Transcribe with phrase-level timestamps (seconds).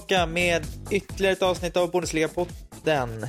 [0.00, 3.20] tillbaka med ytterligare ett avsnitt av Bundesliga-podden.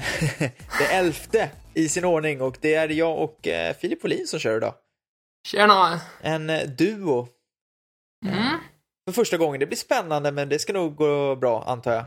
[0.79, 4.57] det elfte i sin ordning och det är jag och eh, Filip Folin som kör
[4.57, 4.73] idag.
[5.47, 5.99] Tjenare!
[6.21, 7.27] En eh, duo.
[8.25, 8.59] Mm,
[9.05, 9.59] För första gången.
[9.59, 12.05] Det blir spännande men det ska nog gå bra antar jag.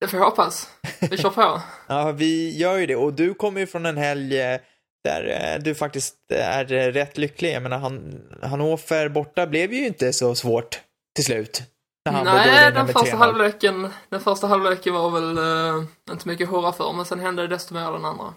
[0.00, 0.68] det får jag hoppas.
[1.10, 1.60] Vi kör på.
[1.88, 4.60] Ja, vi gör ju det och du kommer ju från en helg eh,
[5.04, 7.52] där du faktiskt är rätt lycklig.
[7.52, 10.80] Jag menar, han, Hannover borta blev ju inte så svårt
[11.14, 11.62] till slut.
[12.12, 13.18] Nej, den första 3-0.
[13.18, 17.48] halvleken, den första halvleken var väl eh, inte mycket hurra för, men sen hände det
[17.48, 18.34] desto mer den andra.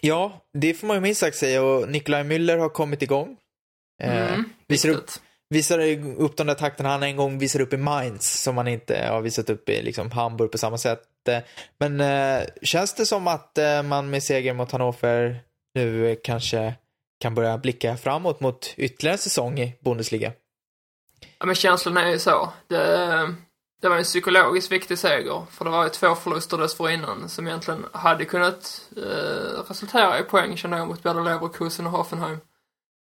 [0.00, 3.36] Ja, det får man ju minst sagt säga och Nikolaj Müller har kommit igång.
[4.02, 5.10] Eh, Mm, visar, upp,
[5.50, 5.78] visar
[6.20, 9.20] upp de där takterna han en gång visade upp i Mainz som han inte har
[9.20, 11.02] visat upp i liksom, Hamburg på samma sätt.
[11.28, 11.38] Eh,
[11.80, 15.40] Men eh, känns det som att eh, man med seger mot Hannover
[15.74, 16.74] nu eh, kanske
[17.20, 20.32] kan börja blicka framåt mot ytterligare en säsong i Bundesliga?
[21.42, 22.52] Ja, men känslan är ju så.
[22.66, 23.34] Det,
[23.80, 27.86] det var en psykologiskt viktig seger, för det var ju två förluster dessförinnan som egentligen
[27.92, 32.38] hade kunnat eh, resultera i poäng, kände jag, mot både Leverkusen och Hoffenheim.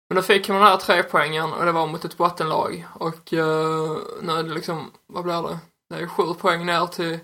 [0.09, 2.88] Men då fick man den här tre poängen och det var mot ett bottenlag.
[2.93, 5.59] Och eh, nu är det liksom, vad blir det?
[5.89, 7.19] Det är sju poäng ner till,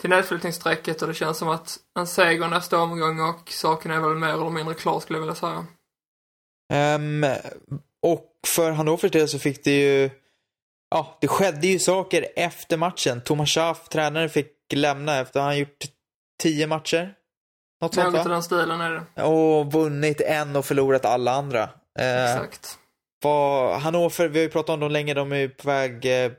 [0.00, 4.18] till nedflyttningsstrecket och det känns som att en seger nästa omgång och saken är väl
[4.18, 5.66] mer eller mindre klar skulle jag vilja säga.
[6.94, 7.24] Um,
[8.02, 10.10] och för Hannovers del så fick det ju,
[10.94, 13.20] ja, det skedde ju saker efter matchen.
[13.20, 15.84] Thomas Schaff, tränaren, fick lämna efter han gjort
[16.42, 17.14] tio matcher.
[17.80, 18.24] Något sånt va?
[18.24, 19.22] den stilen är det.
[19.22, 21.62] Och vunnit en och förlorat alla andra.
[21.98, 22.78] Eh, Exakt.
[23.22, 26.32] vad, Hannover, vi har ju pratat om dem länge, de är ju på väg, eh,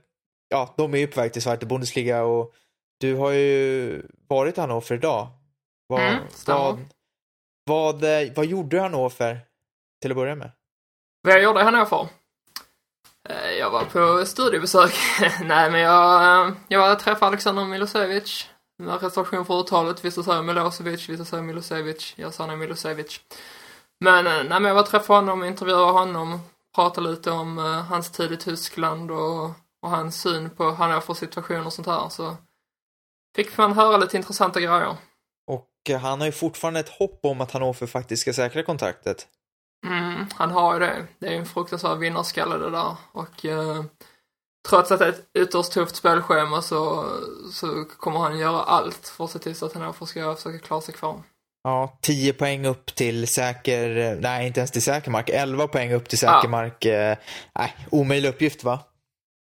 [0.50, 2.54] ja, de är ju på väg till Zweite Bundesliga och
[3.00, 5.28] du har ju varit i Hannover idag.
[5.88, 6.80] Vad, Mm, vad,
[7.66, 9.40] vad, eh, vad gjorde Hannover
[10.02, 10.52] till att börja med?
[11.22, 12.08] Vad jag gjorde i Hannover?
[13.30, 14.94] Eh, jag var på studiebesök.
[15.44, 18.50] Nej, men jag, eh, jag träffade Alexander Milosevic.
[18.78, 20.06] Med reservation för uttalet.
[20.06, 22.14] Vissa säger Milosevic, vissa säger Milosevic.
[22.18, 23.20] Jag sa nej Milosevic.
[24.00, 26.40] Men, eh, nej, men jag var och träffade honom, intervjuade honom,
[26.76, 29.44] pratade lite om uh, hans tid i Tyskland och,
[29.82, 32.10] och hans syn på Hannovers situation och sånt här.
[32.10, 32.38] Så
[33.36, 34.96] fick man höra lite intressanta grejer.
[35.48, 39.28] Och han har ju fortfarande ett hopp om att Hannover faktiskt ska säkra kontraktet.
[39.86, 41.08] Mm, han har ju det.
[41.20, 42.96] Det är ju en fruktansvärd vinnarskalle det där.
[43.12, 43.84] Och eh,
[44.70, 47.06] trots att det är ett ytterst tufft spelschema så,
[47.54, 50.82] så kommer han göra allt för att se till så att Hannover ska försöka klara
[50.82, 51.24] sig kvar.
[51.64, 55.94] Ja, 10 poäng upp till säker, eh, nej inte ens till säker mark, 11 poäng
[55.94, 56.50] upp till säker Ja.
[56.50, 56.86] mark.
[56.86, 57.18] Eh,
[57.56, 58.80] nej, omöjlig uppgift va?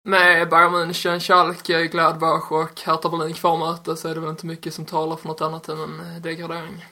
[0.09, 4.47] Med Bayern München, Schalke, Gladbach och Hertha Berlin kvar möte så är det väl inte
[4.47, 6.85] mycket som talar för något annat än en degradering.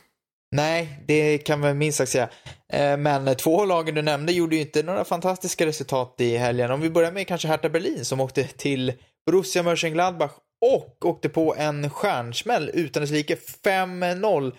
[0.51, 2.29] Nej, det kan man minst sagt säga.
[2.73, 6.71] Eh, men två av lagen du nämnde gjorde ju inte några fantastiska resultat i helgen.
[6.71, 8.93] Om vi börjar med kanske Hertha Berlin som åkte till
[9.27, 10.33] Borussia Mönchengladbach
[10.67, 14.53] och åkte på en stjärnsmäll utan dess like 5-0.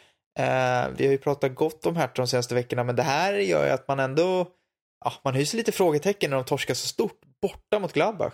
[0.97, 3.71] Vi har ju pratat gott om Hertha de senaste veckorna, men det här gör ju
[3.71, 4.47] att man ändå,
[5.05, 8.33] ja, man hyser lite frågetecken när de torskar så stort borta mot Gladbach.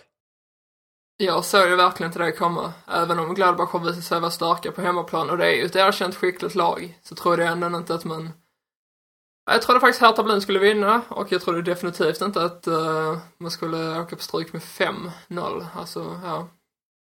[1.17, 2.73] Jag såg ju verkligen inte det komma.
[2.87, 5.75] Även om Gladbach har visat sig vara starka på hemmaplan och det är ju ett
[5.75, 8.29] erkänt skickligt lag så trodde jag ändå inte att man...
[9.51, 13.51] Jag trodde faktiskt Hertha Blin skulle vinna och jag trodde definitivt inte att uh, man
[13.51, 15.65] skulle åka på stryk med 5-0.
[15.75, 16.47] Alltså, ja.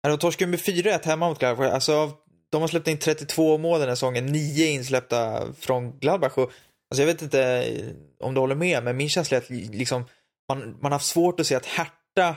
[0.02, 1.72] Ja, De torskade med 4-1 hemma mot Gladbach.
[1.72, 2.10] Alltså,
[2.50, 6.32] de har släppt in 32 mål den här säsongen, 9 insläppta från Gladbach.
[6.38, 6.52] Och,
[6.90, 10.04] alltså, jag vet inte eh, om du håller med, men min känsla är att liksom,
[10.48, 12.36] man, man har haft svårt att se att Hertha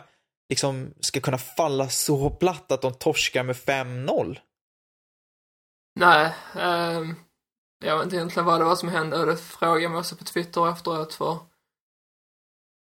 [0.50, 4.40] liksom, ska kunna falla så platt att de torskar med 5-0.
[6.00, 7.02] Nej, eh,
[7.86, 10.24] jag vet inte egentligen vad det var som hände och det frågade mig också på
[10.24, 11.38] Twitter efteråt för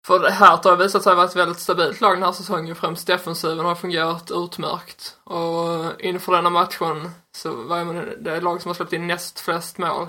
[0.07, 3.07] för det här har visat sig vara ett väldigt stabilt lag den här säsongen, främst
[3.07, 5.17] defensiven har fungerat utmärkt.
[5.23, 9.39] Och eh, inför denna matchen så var man det lag som har släppt in näst
[9.39, 10.03] flest mål.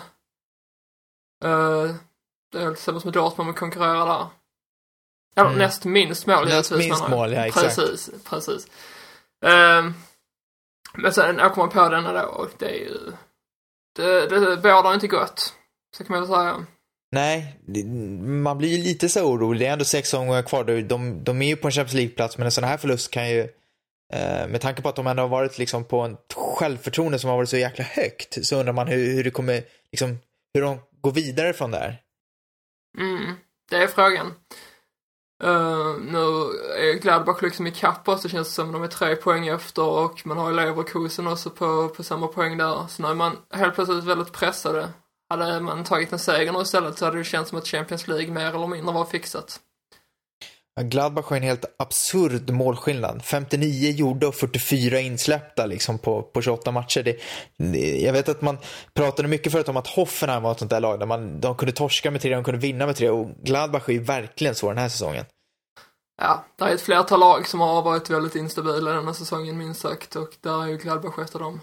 [1.45, 1.95] Eh,
[2.53, 4.27] det är tillsammans med Dortmund man konkurrerar där.
[5.39, 5.59] Eller Mm.
[5.59, 7.77] näst minst mål Näst minst mål, ja, exakt.
[7.77, 8.67] Precis, precis.
[9.47, 9.95] Ehm,
[10.95, 13.13] men sen åker man på denna då och det är ju...
[13.97, 15.55] Det, det bådar inte gott.
[15.97, 16.67] Så kan man väl säga.
[17.13, 17.61] Nej,
[18.23, 19.61] man blir ju lite så orolig.
[19.61, 20.65] Det är ändå sex omgångar kvar.
[20.65, 23.31] De, de, de är ju på en Champions League-plats, men en sån här förlust kan
[23.31, 23.41] ju,
[24.13, 27.37] eh, med tanke på att de ändå har varit liksom på en självförtroende som har
[27.37, 29.63] varit så jäkla högt, så undrar man hur, hur det kommer,
[29.93, 30.19] liksom,
[30.55, 32.01] hur de går vidare från där.
[32.99, 33.35] Mm,
[33.71, 34.35] det är frågan.
[35.45, 36.19] Uh, nu
[36.79, 37.73] är Gladbach liksom i
[38.05, 38.73] oss, det känns det som.
[38.73, 42.59] De är tre poäng efter och man har ju Leverkusen också på, på samma poäng
[42.59, 42.87] där.
[42.89, 44.89] Så nu är man helt plötsligt väldigt pressade.
[45.29, 48.31] hade man tagit en seger nu istället så hade det känts som att Champions League
[48.31, 49.61] mer eller mindre var fixat.
[50.83, 53.23] Gladbach har en helt absurd målskillnad.
[53.25, 57.03] 59 gjorda och 44 insläppta liksom på, på 28 matcher.
[57.03, 57.17] Det,
[57.57, 58.59] det, jag vet att man
[58.95, 61.73] pratade mycket förut om att Hoffenheim var ett sånt där lag där man, de kunde
[61.73, 64.79] torska med tre, de kunde vinna med tre och Gladbach är ju verkligen så den
[64.79, 65.25] här säsongen.
[66.23, 69.81] Ja, det är ett flertal lag som har varit väldigt instabila den här säsongen minst
[69.81, 71.61] sagt och där är ju Gladbach ett av dem.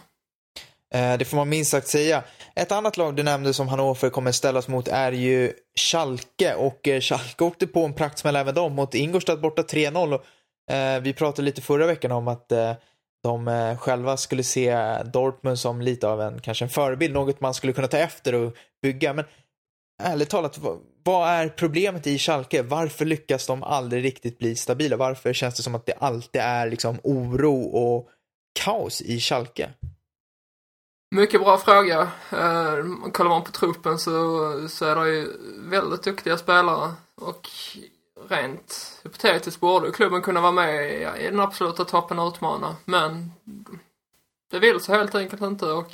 [0.96, 2.24] Eh, det får man minst sagt säga.
[2.56, 7.02] Ett annat lag du nämnde som Hannover kommer ställas mot är ju Schalke och eh,
[7.02, 10.14] Schalke åkte på en praktsmäll även de mot Ingolstadt borta 3-0.
[10.72, 12.52] Eh, vi pratade lite förra veckan om att
[13.24, 17.74] de själva skulle se Dortmund som lite av en, kanske en förebild, något man skulle
[17.74, 19.14] kunna ta efter och bygga.
[19.14, 19.26] Men
[20.04, 20.60] ärligt talat,
[21.04, 22.62] vad är problemet i Schalke?
[22.62, 24.98] Varför lyckas de aldrig riktigt bli stabila?
[24.98, 28.10] Varför känns det som att det alltid är liksom oro och
[28.60, 29.70] kaos i Schalke?
[31.16, 32.02] Mycket bra fråga.
[32.32, 34.12] Eh, kollar man på truppen så,
[34.70, 35.28] så är det ju
[35.58, 37.50] väldigt duktiga spelare och
[38.30, 42.76] rent hypotetiskt borde klubben kunna vara med i, i den absoluta toppen och utmana.
[42.86, 43.32] Men
[44.52, 45.92] det vill sig helt enkelt inte och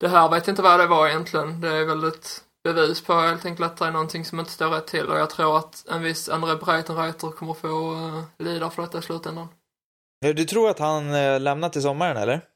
[0.00, 1.60] det här vet jag inte vad det var egentligen.
[1.60, 4.68] Det är väl ett bevis på helt enkelt att det är någonting som inte står
[4.68, 8.82] rätt till och jag tror att en viss André Breitenreiter kommer få uh, lida för
[8.82, 9.48] detta i slutändan.
[10.20, 12.50] Du tror att han eh, lämnar till sommaren eller?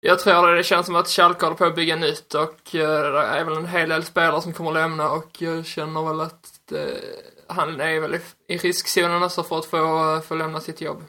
[0.00, 2.80] Jag tror det, det känns som att Schalke håller på att bygga nytt och uh,
[2.80, 6.20] det är väl en hel del spelare som kommer att lämna och jag känner väl
[6.20, 7.00] att det,
[7.46, 9.76] han är väl i, i riskzonen också för att få,
[10.14, 11.04] uh, få lämna sitt jobb.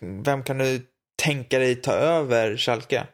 [0.00, 0.86] Vem kan du
[1.22, 3.06] tänka dig ta över Schalke?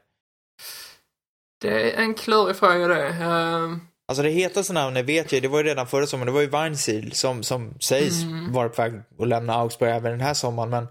[1.60, 3.08] Det är en klurig fråga det.
[3.08, 3.76] Uh,
[4.08, 6.46] Alltså det hetaste namnet vet jag, det var ju redan förra sommaren, det var ju
[6.46, 8.52] Weinziel som, som sägs mm.
[8.52, 10.84] vara på väg att lämna Augsburg även den här sommaren, men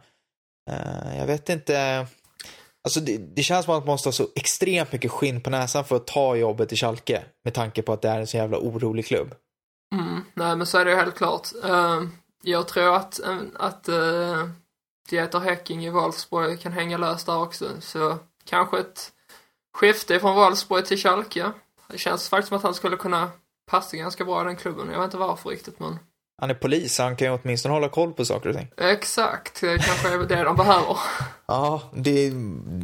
[0.72, 2.08] uh, jag vet inte.
[2.84, 5.86] Alltså det, det, känns som att man måste ha så extremt mycket skinn på näsan
[5.86, 7.24] för att ta jobbet i Schalke.
[7.44, 9.36] Med tanke på att det är en så jävla orolig klubb.
[9.96, 11.50] Mm, nej men så är det ju helt klart.
[11.66, 12.04] Uh,
[12.42, 14.50] jag tror att, eh, att uh,
[15.10, 17.66] Dieter Häcking i Wolfsburg kan hänga löst där också.
[17.82, 19.12] Så kanske ett
[19.74, 21.52] skifte från Wolfsburg till Schalke.
[21.88, 23.32] Det känns faktiskt som att han skulle kunna
[23.72, 24.90] passa ganska bra i den klubben.
[24.92, 26.00] Jag vet inte varför riktigt men
[26.42, 28.68] han är polis, han kan ju åtminstone hålla koll på saker och ting.
[28.78, 30.98] Exakt, det kanske är det de behöver.
[31.48, 32.32] ja, det är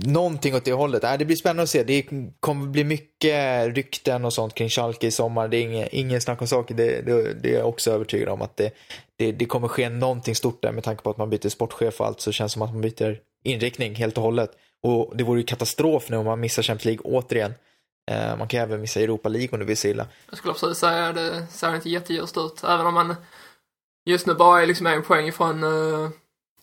[0.07, 1.03] någonting åt det hållet.
[1.03, 1.83] Äh, det blir spännande att se.
[1.83, 2.05] Det
[2.39, 5.47] kommer bli mycket rykten och sånt kring Schalke i sommar.
[5.47, 6.75] Det är ingen, ingen snack om saker.
[6.75, 8.73] Det, det, det, är jag också övertygad om att det,
[9.15, 12.07] det, det kommer ske någonting stort där med tanke på att man byter sportchef och
[12.07, 14.51] allt så känns det som att man byter inriktning helt och hållet.
[14.83, 17.53] Och det vore ju katastrof nu om man missar Champions League återigen.
[18.11, 20.07] Eh, man kan även missa Europa League om det vill sig illa.
[20.29, 22.63] Jag skulle precis säga det ser inte jätteljust ut.
[22.63, 23.15] Även om man
[24.07, 26.09] just nu bara är liksom en poäng ifrån, eh, uh,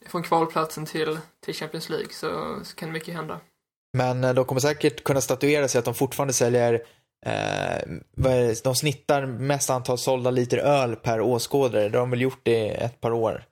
[0.06, 3.40] från kvalplatsen till, till Champions League så, så kan mycket hända.
[3.96, 6.74] Men eh, de kommer säkert kunna statuera sig att de fortfarande säljer
[7.26, 7.98] uh,
[8.64, 11.88] de snittar mest antal sålda liter öl per åskådare.
[11.88, 13.44] Det har de väl gjort i ett par år.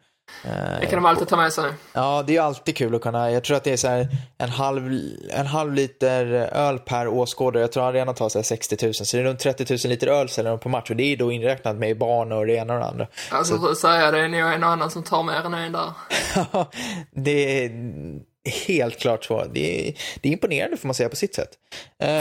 [0.80, 1.72] Det kan de alltid ta med sig.
[1.92, 3.30] Ja, det är alltid kul att kunna.
[3.30, 4.92] Jag tror att det är så här en halv,
[5.30, 7.62] en halv liter öl per åskådare.
[7.62, 8.94] Jag tror arenan tar så här 60 000.
[8.94, 10.90] Så det är runt 30 000 liter öl säljer de på match.
[10.90, 13.06] Och det är då inräknat med barn och det ena och det andra.
[13.30, 13.74] Alltså, så...
[13.74, 15.92] säga det är nog en och annan som tar mer än en där.
[17.10, 17.70] Det är
[18.66, 19.44] helt klart så.
[19.52, 21.50] Det är, det är imponerande får man säga på sitt sätt.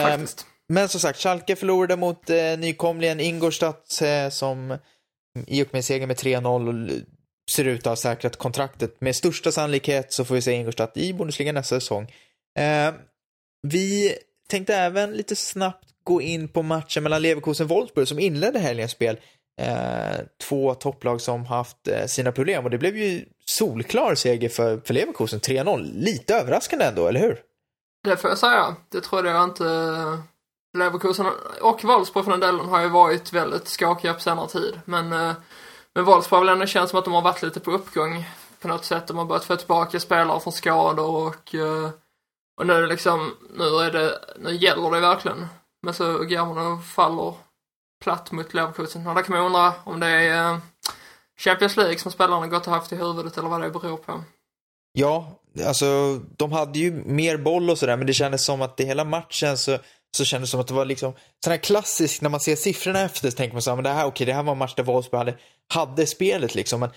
[0.04, 0.46] Faktiskt.
[0.70, 4.78] Men som sagt, Schalke förlorade mot eh, nykomlingen Ingolstadt eh, som
[5.48, 7.04] i och med segern med 3-0
[7.50, 9.02] ser ut att ha säkrat kontraktet.
[9.02, 12.14] Med största sannolikhet så får vi se Ingolstadt i Bundesliga nästa säsong.
[12.60, 12.94] Eh,
[13.68, 14.16] vi
[14.50, 18.92] tänkte även lite snabbt gå in på matchen mellan Leverkusen och Wolfsburg som inledde helgens
[18.92, 19.20] spel.
[19.62, 20.20] Eh,
[20.50, 24.94] två topplag som haft eh, sina problem och det blev ju solklar seger för, för
[24.94, 25.92] Leverkusen, 3-0.
[25.94, 27.40] Lite överraskande ändå, eller hur?
[28.04, 28.76] Det får jag säga.
[28.90, 29.64] Det trodde jag inte.
[30.78, 31.26] Leverkusen
[31.62, 34.82] och Wolfsburg för den delen har ju varit väldigt skakiga på senare tid.
[34.86, 35.34] Men eh,
[35.96, 38.26] men Wolfsburg har väl ändå känns som att de har varit lite på uppgång
[38.60, 39.08] på något sätt.
[39.08, 41.90] De har börjat få tillbaka spelare från skador och, eh,
[42.60, 45.48] och nu är det liksom, nu är det, nu gäller det verkligen.
[45.84, 47.34] Men så går man och faller
[48.04, 49.08] platt mot Leverkusen.
[49.08, 50.58] Och där kan man undra om det är eh,
[51.40, 54.24] Champions League som spelarna gått och haft i huvudet eller vad det beror på.
[54.94, 58.86] Ja, alltså de hade ju mer boll och sådär men det kändes som att i
[58.86, 59.78] hela matchen så
[60.18, 63.02] så kändes det som att det var liksom sån här klassisk när man ser siffrorna
[63.02, 64.58] efter så tänker man så här, men det här, okej, okay, det här var en
[64.58, 65.38] match där Wolfsburg hade,
[65.72, 66.80] hade spelet liksom.
[66.80, 66.90] Men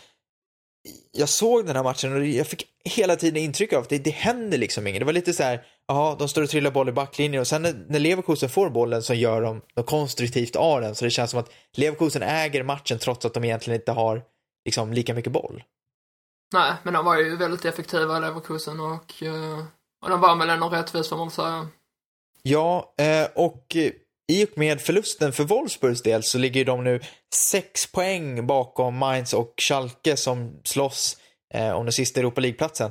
[1.13, 4.11] jag såg den här matchen och jag fick hela tiden intryck av att det, det
[4.11, 5.01] händer liksom inget.
[5.01, 7.63] Det var lite så här, ja, de står och trillar boll i backlinjen och sen
[7.63, 10.95] när, när Leverkusen får bollen så gör de, de konstruktivt av den.
[10.95, 14.23] Så det känns som att Leverkusen äger matchen trots att de egentligen inte har
[14.65, 15.63] liksom lika mycket boll.
[16.53, 19.65] Nej, men de var ju väldigt effektiva Leverkusen och, eh,
[20.03, 21.69] och de var väl ändå rättvis får man säga.
[22.43, 23.77] Ja, eh, och
[24.33, 27.01] i och med förlusten för Wolfsburgs del så ligger de nu
[27.35, 31.17] sex poäng bakom Mainz och Schalke som slåss
[31.55, 32.91] eh, om den sista Europa League-platsen.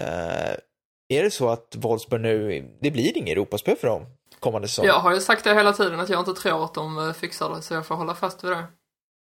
[0.00, 0.54] Eh,
[1.08, 4.06] är det så att Wolfsburg nu, det blir ingen Europaspel för dem
[4.40, 4.86] kommande säsong?
[4.86, 7.54] Jag har ju sagt det hela tiden att jag inte tror att de eh, fixar
[7.54, 8.64] det, så jag får hålla fast vid det.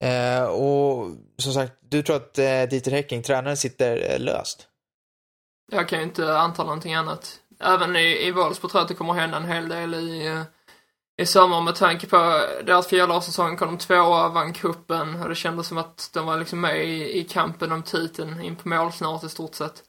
[0.03, 4.67] Eh, och som sagt, du tror att eh, Dieter Hecking, tränaren, sitter eh, löst?
[5.71, 7.39] Jag kan ju inte anta någonting annat.
[7.63, 10.41] Även i, i Wolfsburg tror jag att det kommer hända en hel del i, eh,
[11.21, 12.17] i sommar med tanke på
[12.65, 16.61] deras fjolårssäsong kom de tvåa, vann cupen och det kändes som att de var liksom
[16.61, 19.83] med i, i kampen om titeln in på mål snart i stort sett.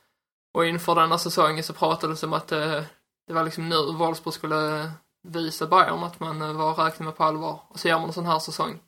[0.55, 2.85] Och inför denna säsongen så pratades det om att det,
[3.27, 4.91] det var liksom nu Wolfsburg skulle
[5.23, 7.61] visa Bayern att man eh, var räkna med på allvar.
[7.69, 8.81] Och så gör man en sån här säsong.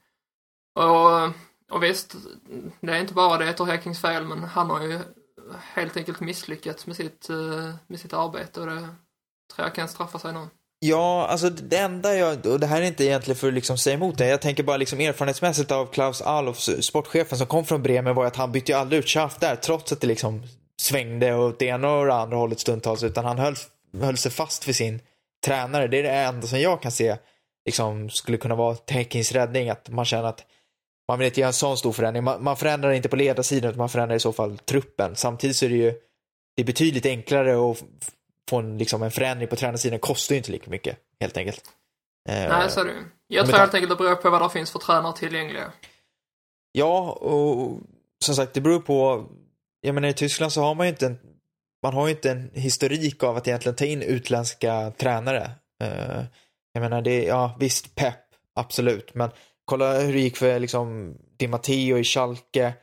[0.74, 1.24] Och,
[1.70, 2.14] och visst,
[2.80, 5.00] det är inte bara det Etor Häckings fel, men han har ju
[5.60, 8.88] helt enkelt misslyckats med sitt, eh, med sitt arbete och det
[9.54, 10.48] tror jag kan straffa sig nu.
[10.86, 13.94] Ja, alltså det enda jag, och det här är inte egentligen för att liksom säga
[13.94, 17.82] emot det, jag tänker bara liksom erfarenhetsmässigt av Klaus Allof, eh, sportchefen som kom från
[17.82, 20.42] Bremen var att han bytte ju aldrig ut Schaff där, trots att det liksom
[20.82, 23.54] svängde åt det ena och det andra hållet stundtals, utan han höll,
[24.00, 25.00] höll sig fast vid sin
[25.46, 25.88] tränare.
[25.88, 27.16] Det är det enda som jag kan se
[27.66, 30.44] liksom skulle kunna vara Tekins räddning, att man känner att
[31.08, 32.24] man vill inte göra en sån stor förändring.
[32.24, 35.16] Man, man förändrar inte på ledarsidan, utan man förändrar i så fall truppen.
[35.16, 35.94] Samtidigt så är det ju
[36.56, 37.82] det är betydligt enklare att
[38.54, 39.98] få en, liksom, en förändring på tränarsidan.
[39.98, 41.62] kostar ju inte lika mycket, helt enkelt.
[42.28, 42.94] Eh, Nej, så är det
[43.28, 45.72] Jag tror helt enkelt det beror på vad det finns för tränare tillgängliga.
[46.72, 47.80] Ja, och
[48.24, 49.26] som sagt, det beror på.
[49.80, 51.18] Jag menar, i Tyskland så har man ju inte en,
[51.82, 55.50] man har ju inte en historik av att egentligen ta in utländska tränare.
[55.82, 56.24] Uh,
[56.72, 59.30] jag menar, det, ja visst, pepp, absolut, men
[59.64, 62.74] kolla hur det gick för liksom Di Matteo i Schalke.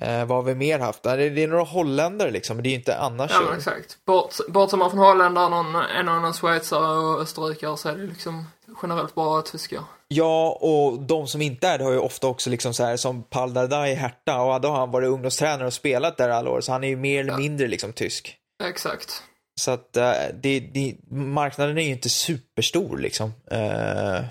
[0.00, 1.02] Eh, vad har vi mer haft?
[1.02, 3.30] Det är, det är några holländare liksom, men det är ju inte annars.
[3.34, 4.04] Ja, men exakt.
[4.04, 8.44] Bort, från holländare, någon, en annan schweizare och österrikare så är det liksom
[8.82, 9.80] generellt bara tyskar.
[10.08, 13.22] Ja, och de som inte är det har ju ofta också liksom så här som
[13.22, 16.60] Pal Dardai i Hertha och då har han varit ungdomstränare och spelat där alla år,
[16.60, 17.38] så han är ju mer eller ja.
[17.38, 18.36] mindre liksom tysk.
[18.64, 19.22] Exakt.
[19.60, 20.12] Så att uh,
[20.42, 23.32] det, det, marknaden är ju inte superstor liksom.
[23.52, 24.24] Uh,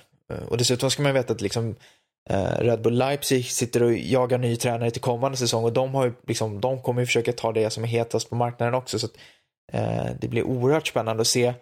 [0.50, 1.76] och dessutom ska man veta att liksom
[2.60, 6.62] Red Bull Leipzig sitter och jagar ny tränare till kommande säsong och de, har liksom,
[6.62, 9.00] de kommer ju försöka ta det som är hetast på marknaden också.
[9.00, 9.18] Så att,
[9.74, 11.54] eh, det blir oerhört spännande att se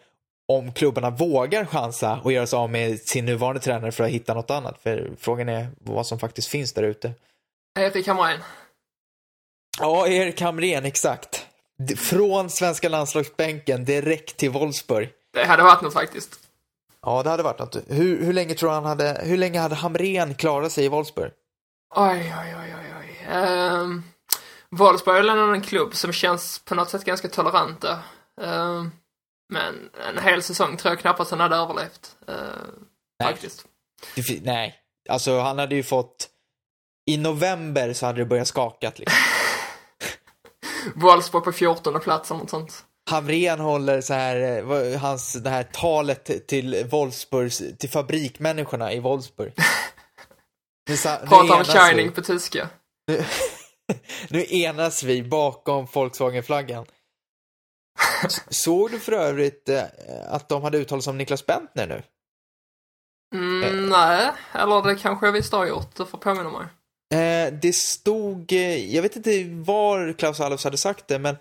[0.47, 4.33] om klubbarna vågar chansa och göra sig av med sin nuvarande tränare för att hitta
[4.33, 4.79] något annat.
[4.83, 7.13] För frågan är vad som faktiskt finns där ute.
[7.79, 8.39] Erik Hamrén.
[9.79, 11.47] Ja, Erik Hamrén, exakt.
[11.97, 15.09] Från svenska landslagsbänken direkt till Wolfsburg.
[15.33, 16.42] Det hade varit något faktiskt.
[17.05, 17.75] Ja, det hade varit något.
[17.87, 21.31] Hur, hur länge tror han hade, hur länge hade Hamrén klarat sig i Wolfsburg?
[21.95, 23.37] Oj, oj, oj, oj, oj.
[23.37, 24.03] Um,
[24.69, 27.99] Wolfsburg är en klubb som känns på något sätt ganska toleranta.
[28.41, 28.91] Um,
[29.53, 32.15] men en hel säsong tror jag knappast han hade överlevt.
[32.29, 32.35] Uh,
[33.19, 33.31] nej.
[33.31, 33.65] Faktiskt.
[34.41, 34.75] Nej,
[35.09, 36.29] alltså han hade ju fått,
[37.05, 39.17] i november så hade det börjat skakat liksom.
[40.95, 42.85] Wolfsburg på 14 plats eller något sånt.
[43.13, 49.53] Hamrén håller så här, eh, hans, det här talet till Wolfsburgs, till fabrikmänniskorna i Wolfsburg.
[51.03, 52.15] Pratar om Shining vi.
[52.15, 52.69] på tyska.
[53.07, 53.23] Nu,
[54.29, 56.85] nu enas vi bakom Volkswagen-flaggan.
[58.49, 59.83] Såg du för övrigt eh,
[60.27, 62.03] att de hade uttalat sig om Niklas Bentner nu?
[63.35, 63.89] Mm, eh.
[63.89, 66.67] Nej, eller det kanske jag visst har gjort, du får påminna mig.
[67.51, 68.51] Det stod,
[68.89, 71.37] jag vet inte var Klaus Allofs hade sagt det, men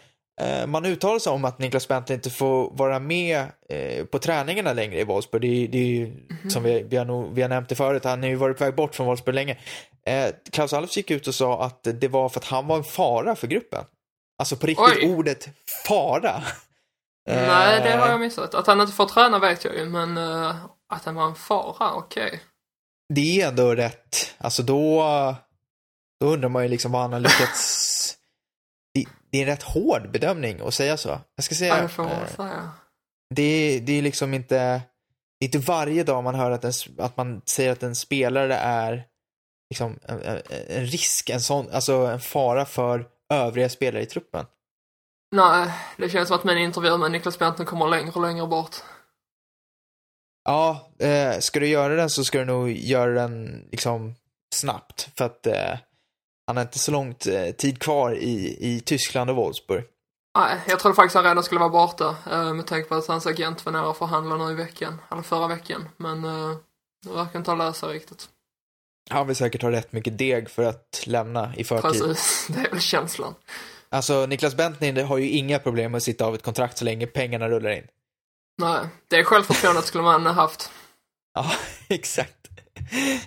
[0.67, 5.01] man uttalar sig om att Niklas Bentley inte får vara med eh, på träningarna längre
[5.01, 5.43] i Wolfsburg.
[5.43, 6.49] Det, det är ju, mm -hmm.
[6.49, 8.65] som vi, vi, har nog, vi har nämnt det förut, han har ju varit på
[8.65, 9.59] väg bort från Wolfsburg länge.
[10.07, 12.85] Eh, Klaus Alfs gick ut och sa att det var för att han var en
[12.85, 13.85] fara för gruppen.
[14.39, 15.15] Alltså på riktigt Oj.
[15.15, 15.49] ordet
[15.87, 16.43] fara.
[17.31, 18.55] Nej, det har jag missat.
[18.55, 20.19] Att han inte får träna vet jag ju, men
[20.89, 22.27] att han var en fara, okej.
[22.27, 22.39] Okay.
[23.15, 25.05] Det är ändå rätt, alltså då,
[26.21, 27.91] då undrar man ju liksom vad han har lyckats
[29.33, 31.21] det är en rätt hård bedömning att säga så.
[31.37, 31.91] Jag ska säga.
[31.97, 32.69] Ja, eh,
[33.35, 34.83] det, det är liksom inte,
[35.45, 39.05] inte varje dag man hör att, en, att man säger att en spelare är
[39.71, 40.21] liksom en,
[40.69, 44.47] en, risk, en sån, alltså en fara för övriga spelare i truppen.
[45.37, 48.77] Nej, det känns som att min intervju med Niklas Bentner kommer längre och längre bort.
[50.45, 54.15] Ja, eh, ska du göra den så ska du nog göra den liksom
[54.55, 55.09] snabbt.
[55.17, 55.79] För att eh,
[56.52, 59.85] han har inte så långt eh, tid kvar i, i Tyskland och Wolfsburg.
[60.38, 63.26] Nej, jag trodde faktiskt han redan skulle vara borta eh, med tanke på att hans
[63.26, 65.88] agent var nära att förhandla nu i veckan, eller förra veckan.
[65.97, 66.56] Men eh,
[67.04, 68.28] det verkar inte ha löst sig riktigt.
[69.11, 71.90] Han vill säkert ha rätt mycket deg för att lämna i förtid.
[71.90, 73.35] Precis, det är väl känslan.
[73.88, 77.06] Alltså, Niklas Bentner har ju inga problem med att sitta av ett kontrakt så länge
[77.06, 77.87] pengarna rullar in.
[78.59, 80.71] Nej, det självförtroendet skulle man ha haft.
[81.35, 81.52] Ja,
[81.88, 82.41] exakt.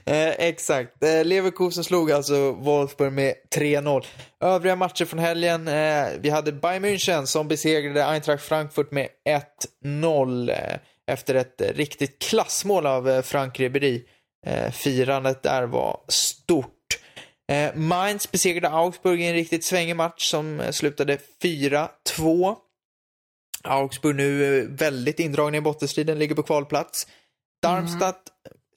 [0.05, 1.03] Eh, exakt.
[1.03, 4.05] Eh, Leverkusen slog alltså Wolfsburg med 3-0.
[4.39, 5.67] Övriga matcher från helgen.
[5.67, 9.07] Eh, vi hade Bayern München som besegrade Eintracht Frankfurt med
[9.83, 14.03] 1-0 eh, efter ett riktigt klassmål av Frank Ribéry.
[14.71, 16.71] Firandet där var stort.
[17.73, 22.55] Mainz besegrade Augsburg i en riktigt svängig match som slutade 4-2.
[23.63, 27.07] Augsburg nu väldigt indragna i bottenstriden, ligger på kvalplats.
[27.61, 28.21] Darmstadt,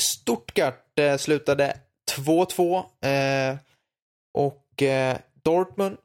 [0.02, 1.76] Stuttgart eh, slutade
[2.16, 2.84] 2-2.
[3.04, 3.56] Eh,
[4.34, 5.96] och eh, Dortmund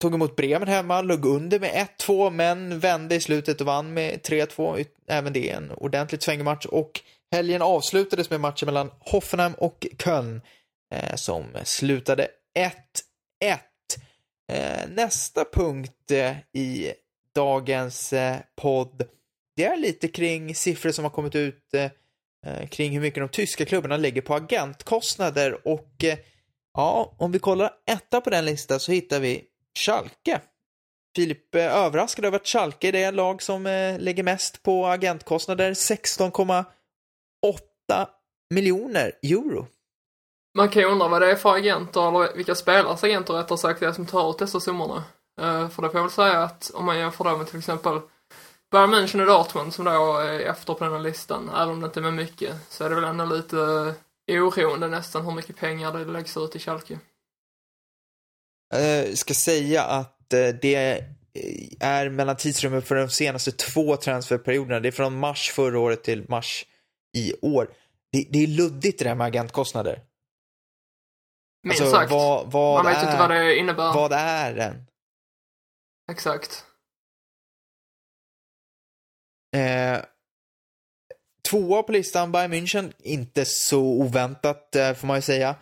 [0.00, 4.20] tog emot Bremen hemma, låg under med 1-2 men vände i slutet och vann med
[4.20, 4.86] 3-2.
[5.06, 6.66] Även det en ordentligt svängig match.
[6.66, 7.00] Och
[7.32, 10.40] helgen avslutades med matchen mellan Hoffenheim och Köln
[10.94, 12.28] eh, som slutade
[12.58, 13.58] 1-1.
[14.52, 16.92] Eh, nästa punkt eh, i
[17.34, 19.08] dagens eh, podd
[19.56, 21.90] det är lite kring siffror som har kommit ut eh,
[22.46, 26.18] Eh, kring hur mycket de tyska klubbarna lägger på agentkostnader och eh,
[26.74, 29.44] ja, om vi kollar etta på den listan så hittar vi
[29.78, 30.40] Schalke.
[31.16, 33.62] Filip är överraskad över att Schalke är det lag som
[33.98, 38.06] lägger mest på agentkostnader, 16,8
[38.50, 39.66] miljoner euro.
[40.54, 43.80] Man kan ju undra vad det är för agenter, eller vilka spelares agenter rättare sagt
[43.80, 45.04] det är som tar ut dessa summorna.
[45.40, 48.00] För det får jag väl säga att om man jämför då med till exempel
[48.72, 51.86] Bayern München och Dortmund som då är efter på den här listan, även om det
[51.86, 53.56] inte är med mycket, så är det väl ändå lite
[54.30, 56.98] eh, oroande nästan hur mycket pengar det läggs ut i Schalke.
[58.74, 61.04] Eh, ska säga att eh, det
[61.80, 64.80] är mellan tidsrummet för de senaste två transferperioderna.
[64.80, 66.66] Det är från mars förra året till mars
[67.16, 67.68] i år.
[68.12, 70.02] Det, det är luddigt det där med agentkostnader.
[71.64, 72.12] Minst Alltså, sagt.
[72.12, 73.92] vad, vad Man vet är, inte vad det innebär.
[73.94, 74.86] Vad är den?
[76.12, 76.64] Exakt.
[79.56, 79.98] Eh,
[81.50, 82.92] tvåa på listan, Bayern München.
[82.98, 85.56] Inte så oväntat, eh, får man ju säga.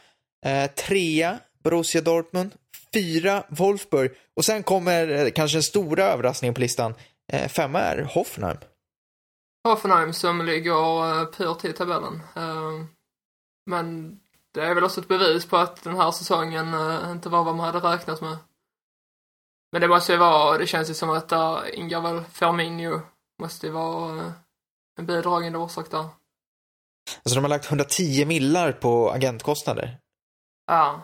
[0.46, 2.50] Eh, trea, Borussia Dortmund.
[2.94, 4.10] Fyra, Wolfsburg.
[4.36, 6.94] Och sen kommer eh, kanske den stora överraskningen på listan.
[7.32, 8.58] Eh, femma är Hoffenheim.
[9.68, 12.20] Hoffenheim som ligger eh, uh, pyrt i tabellen.
[12.36, 12.84] Eh,
[13.66, 14.16] men
[14.54, 17.56] det är väl också ett bevis på att den här säsongen eh, inte var vad
[17.56, 18.36] man hade räknat med.
[19.72, 23.00] Men det måste ju vara, det känns ju som att där ingår väl Firmino
[23.40, 24.32] måste ju vara eh,
[24.98, 25.98] en bidragande orsak där.
[25.98, 29.98] Alltså de har lagt 110 millar på agentkostnader.
[30.66, 31.02] Ja.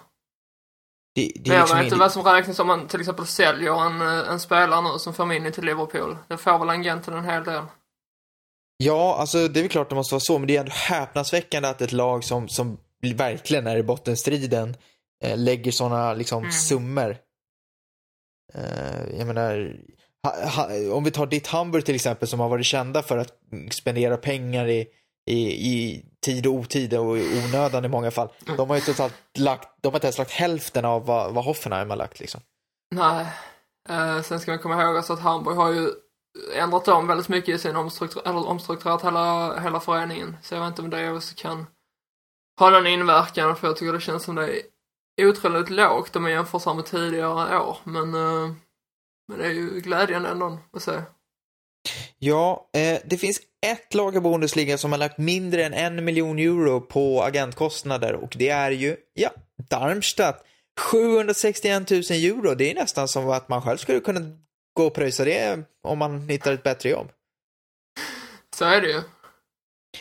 [1.14, 3.86] Det, det jag liksom vet inte in- vad som räknas om man till exempel säljer
[3.86, 6.16] en, eh, en spelare nu som Firmino till Liverpool.
[6.28, 7.62] Det får väl agenten en hel del.
[8.76, 11.68] Ja, alltså det är väl klart det måste vara så, men det är ändå häpnadsväckande
[11.68, 12.78] att ett lag som, som
[13.14, 14.76] verkligen är i bottenstriden
[15.24, 16.52] eh, lägger sådana liksom Mm.
[16.52, 17.16] summor.
[18.54, 19.76] Eh, jag menar,
[20.92, 23.32] om vi tar ditt Hamburg till exempel som har varit kända för att
[23.70, 24.88] spendera pengar i,
[25.26, 28.28] i, i tid och otid och i onödan i många fall.
[28.46, 28.56] Mm.
[28.56, 31.90] De har ju totalt lagt, de har inte ens lagt hälften av vad, vad Hoffenheim
[31.90, 32.40] har lagt liksom.
[32.94, 33.26] Nej.
[33.88, 35.90] Eh, sen ska man komma ihåg alltså att Hamburg har ju
[36.54, 40.36] ändrat om väldigt mycket i sin omstruktur- eller omstrukturerat hela, hela föreningen.
[40.42, 41.66] Så jag vet inte om det också kan
[42.58, 44.62] ha någon inverkan för jag tycker det känns som det
[45.16, 47.78] är otroligt lågt om man jämför med tidigare år.
[47.84, 48.52] Men, eh,
[49.28, 50.92] men det är ju glädjande ändå att se.
[52.18, 56.38] Ja, eh, det finns ett lag i Bundesliga som har lagt mindre än en miljon
[56.38, 59.30] euro på agentkostnader och det är ju, ja,
[59.70, 60.44] Darmstadt.
[60.80, 64.20] 761 000 euro, det är nästan som att man själv skulle kunna
[64.76, 67.08] gå och pröjsa det om man hittar ett bättre jobb.
[68.56, 69.02] Så är det ju.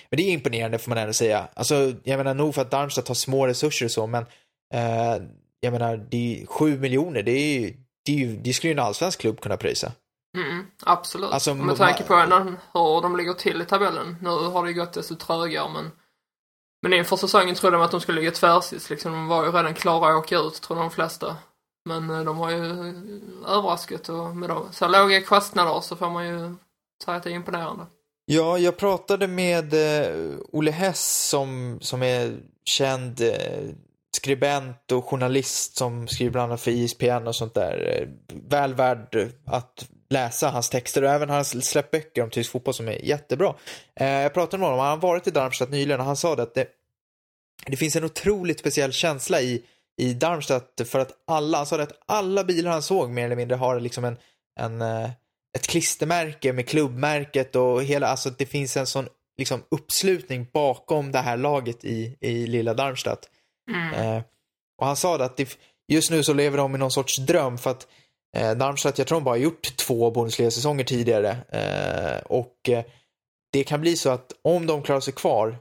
[0.09, 1.47] Men det är imponerande får man ändå säga.
[1.53, 4.25] Alltså, jag menar nog för att Darmstadt har små resurser och så, men
[4.73, 5.23] eh,
[5.59, 7.73] jag menar, det är 7 miljoner, det är ju,
[8.05, 9.91] det, ju, det skulle ju en allsvensk klubb kunna pröjsa.
[10.37, 11.31] Mm, absolut.
[11.31, 12.35] Alltså, med tanke på ändå
[12.73, 14.17] hur de ligger till i tabellen.
[14.21, 15.91] Nu har det ju gått desto trögare men
[16.81, 19.11] men inför säsongen trodde de att de skulle ligga tvärsist liksom.
[19.11, 21.35] De var ju redan klara att åka ut, tror de flesta.
[21.85, 22.93] Men eh, de har ju eh,
[23.47, 26.55] överraskat och med då, så låga kostnader så får man ju
[27.03, 27.85] säga att det är imponerande.
[28.25, 33.69] Ja, jag pratade med eh, Olle Hess som, som är känd eh,
[34.25, 38.01] skribent och journalist som skriver bland annat för ISPN och sånt där.
[38.01, 38.07] Eh,
[38.49, 42.87] väl värd att läsa hans texter och även hans släppt böcker om tysk fotboll som
[42.87, 43.55] är jättebra.
[43.99, 46.43] Eh, jag pratade med honom, han har varit i Darmstadt nyligen och han sa det
[46.43, 46.67] att det,
[47.65, 49.63] det finns en otroligt speciell känsla i,
[49.97, 53.35] i Darmstadt för att alla, han sa det att alla bilar han såg mer eller
[53.35, 54.17] mindre har liksom en,
[54.59, 55.09] en eh,
[55.57, 59.07] ett klistermärke med klubbmärket och hela, alltså det finns en sån
[59.37, 63.29] liksom uppslutning bakom det här laget i, i lilla Darmstadt.
[63.71, 63.93] Mm.
[63.93, 64.23] Eh,
[64.77, 67.57] och han sa det att det, just nu så lever de i någon sorts dröm
[67.57, 67.87] för att
[68.37, 72.83] eh, Darmstadt, jag tror de bara har gjort två Bundesliga-säsonger tidigare eh, och eh,
[73.51, 75.57] det kan bli så att om de klarar sig kvar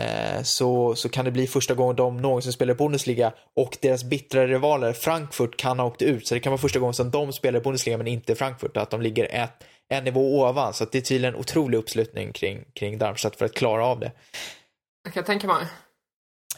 [0.00, 4.46] eh, så, så kan det bli första gången de någonsin spelar Bundesliga och deras bittra
[4.46, 6.26] rivaler Frankfurt kan ha åkt ut.
[6.26, 9.02] Så det kan vara första gången som de spelar Bundesliga men inte Frankfurt, att de
[9.02, 10.74] ligger ett, en nivå ovan.
[10.74, 14.12] Så det är tydligen en otrolig uppslutning kring, kring Darmstadt för att klara av det.
[15.04, 15.66] Jag kan tänka mig.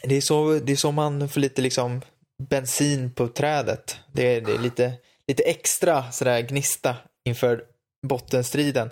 [0.03, 2.01] Det är så, det är så man får lite liksom
[2.49, 3.99] bensin på trädet.
[4.11, 4.93] Det är, det är lite,
[5.27, 7.63] lite extra sådär gnista inför
[8.07, 8.89] bottenstriden.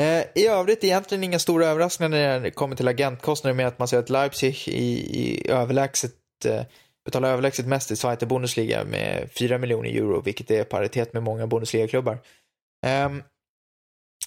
[0.00, 3.88] Eh, I övrigt egentligen inga stora överraskningar när det kommer till agentkostnader med att man
[3.88, 6.12] ser att Leipzig i, i överlägset
[6.44, 6.62] eh,
[7.04, 11.46] betalar överlägset mest i Zweite Bundesliga med 4 miljoner euro, vilket är paritet med många
[11.46, 12.18] Bundesliga-klubbar.
[12.86, 13.10] Eh,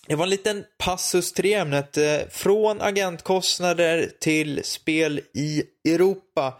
[0.09, 1.97] det var en liten passus till det ämnet.
[1.97, 6.53] Eh, från agentkostnader till spel i Europa.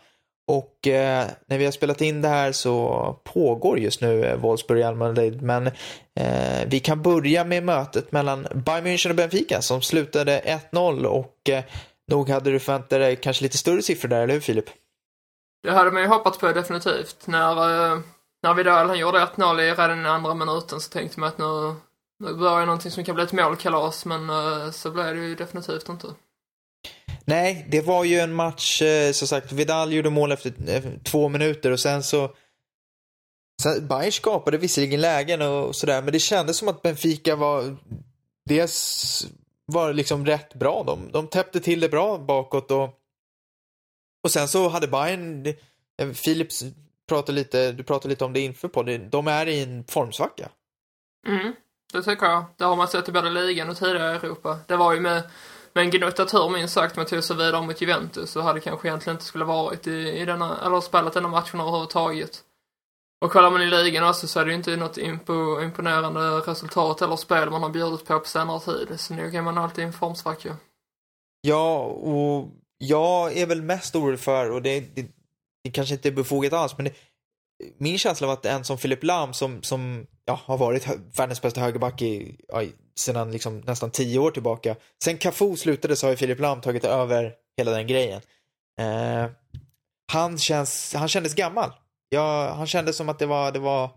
[0.48, 4.98] Och eh, när vi har spelat in det här så pågår just nu eh, Wolfsburg
[4.98, 5.42] Madrid.
[5.42, 5.68] Men
[6.16, 11.50] eh, vi kan börja med mötet mellan Bayern München och Benfica som slutade 1-0 och
[11.50, 11.64] eh,
[12.08, 14.70] nog hade du förväntat dig kanske lite större siffror där, eller hur Filip?
[15.64, 17.28] Det hade man ju hoppats på definitivt.
[17.28, 18.00] När, eh,
[18.44, 21.76] när Vidal han gjorde 1-0 i redan i andra minuten så tänkte man att nu,
[22.20, 25.90] nu börjar någonting som kan bli ett målkalas, men eh, så blev det ju definitivt
[25.90, 26.08] inte.
[27.26, 31.30] Nej, det var ju en match, eh, som sagt, Vidal gjorde mål efter eh, två
[31.30, 32.36] minuter och sen så
[33.62, 37.78] Sen, Bayern skapade visserligen lägen och sådär, men det kändes som att Benfica var
[38.46, 39.28] dels
[39.66, 40.84] var liksom rätt bra.
[40.84, 43.00] De, de täppte till det bra bakåt och
[44.24, 45.54] och sen så hade Bayern,
[46.24, 46.64] Philips
[47.08, 50.50] pratade lite, du pratade lite om det inför på det, de är i en formsvacka.
[51.28, 51.54] Mm,
[51.94, 52.46] det tycker jag.
[52.58, 54.60] Det har man sett i både ligan och tidigare i Europa.
[54.68, 55.24] Det var ju med
[55.74, 58.88] med en gnutta tur minst sagt man tog sig vidare mot Juventus så hade kanske
[58.88, 62.44] egentligen inte skulle varit i, i denna, eller spelat denna matchen överhuvudtaget.
[63.26, 67.02] Och kollar man i ligan också så är det ju inte något impo, imponerande resultat
[67.02, 69.00] eller spel man har bjudit på på senare tid.
[69.00, 70.56] Så nog är man alltid i en formsvacka.
[71.42, 75.08] Ja, och jag är väl mest orolig för, och det, det,
[75.64, 76.94] det kanske inte är befogat alls, men det,
[77.78, 80.88] min känsla var att en som Philip Lam som, som ja, har varit
[81.18, 82.64] världens bästa högerback i, ja,
[82.96, 84.76] sedan liksom nästan tio år tillbaka.
[85.04, 88.22] Sen Cafu slutade så har ju Filip Lam tagit över hela den grejen.
[88.80, 89.32] Eh,
[90.12, 91.72] han, känns, han kändes gammal.
[92.10, 93.92] Ja, han kändes som att det var, det var,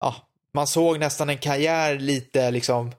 [0.00, 0.14] ja,
[0.54, 2.92] man såg nästan en karriär lite liksom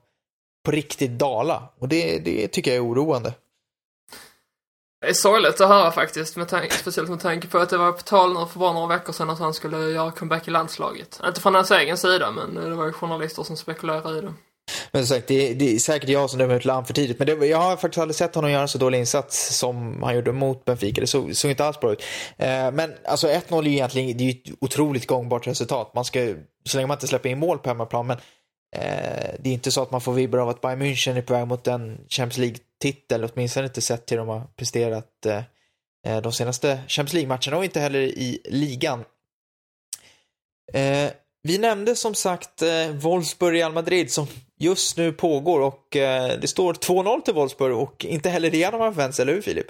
[0.64, 1.68] på riktigt dala.
[1.78, 3.34] Och det, det tycker jag är oroande.
[5.04, 7.92] Det är sorgligt att höra faktiskt, med tanke, speciellt med tanke på att det var
[7.92, 11.20] på tal nu för bara några veckor sedan att han skulle göra comeback i landslaget.
[11.26, 14.32] Inte från hans egen sida, men det var ju journalister som spekulerade i det.
[14.92, 17.18] Men som sagt, det, det är säkert jag som dömer ut land för tidigt.
[17.18, 20.14] Men det, jag har faktiskt aldrig sett honom göra en så dålig insats som han
[20.14, 21.00] gjorde mot Benfica.
[21.00, 22.02] Det såg, såg inte alls bra ut.
[22.36, 25.92] Eh, men alltså 1-0 är ju egentligen det är ett otroligt gångbart resultat.
[25.94, 28.06] Man ska, så länge man inte släpper in mål på hemmaplan.
[28.06, 28.16] Men
[28.74, 31.32] Eh, det är inte så att man får vibbar av att Bayern München är på
[31.32, 33.30] väg mot en Champions League-titel.
[33.32, 35.42] Åtminstone inte sett till de har presterat eh,
[36.06, 39.04] eh de senaste Champions League-matcherna och inte heller i ligan.
[40.72, 41.10] Eh,
[41.42, 44.26] vi nämnde som sagt eh, Wolfsburg-Real Madrid som
[44.58, 48.78] just nu pågår och eh, det står 2-0 till Wolfsburg och inte heller det hade
[48.78, 49.66] man förväntat sig, eller hur Filip?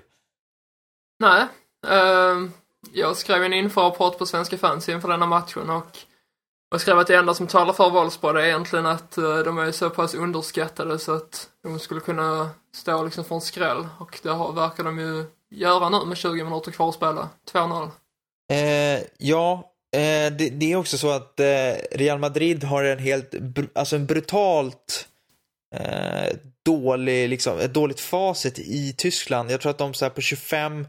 [1.18, 1.46] Nej.
[1.86, 2.50] Eh,
[2.92, 5.98] jag skrev en införrapport på Svenska fans inför denna matchen och
[6.74, 9.72] jag skrev att det enda som talar för Wolfsburg är egentligen att uh, de är
[9.72, 14.28] så pass underskattade så att de skulle kunna stå liksom för en skräll och det
[14.28, 17.28] har, verkar de ju göra nu med 20 minuter kvar att spela.
[17.52, 17.90] 2-0.
[18.52, 23.34] Eh, ja, Eh, det, det, är också så att eh, Real Madrid har en helt,
[23.74, 25.08] alltså en brutalt
[25.76, 29.50] eh, dålig, liksom, ett dåligt facit i Tyskland.
[29.50, 30.86] Jag tror att de så här, på 25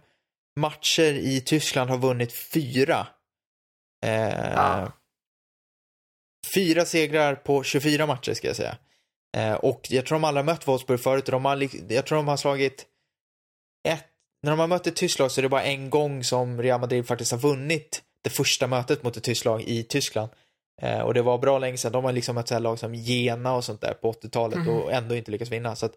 [0.59, 3.07] matcher i Tyskland har vunnit fyra.
[4.01, 4.91] Ja.
[6.53, 8.77] Fyra segrar på 24 matcher ska jag säga.
[9.57, 11.25] och jag tror de alla har mött Wolfsburg förut.
[11.25, 12.85] De har, jag tror de har slagit
[13.87, 14.05] ett,
[14.43, 17.07] när de har mött ett Tyskland så är det bara en gång som Real Madrid
[17.07, 20.29] faktiskt har vunnit det första mötet mot ett tyskt lag i Tyskland.
[20.81, 21.91] Eh, och det var bra länge sedan.
[21.91, 24.69] De har liksom mött lag som Jena och sånt där på 80-talet mm.
[24.69, 25.75] och ändå inte lyckats vinna.
[25.75, 25.93] Så att,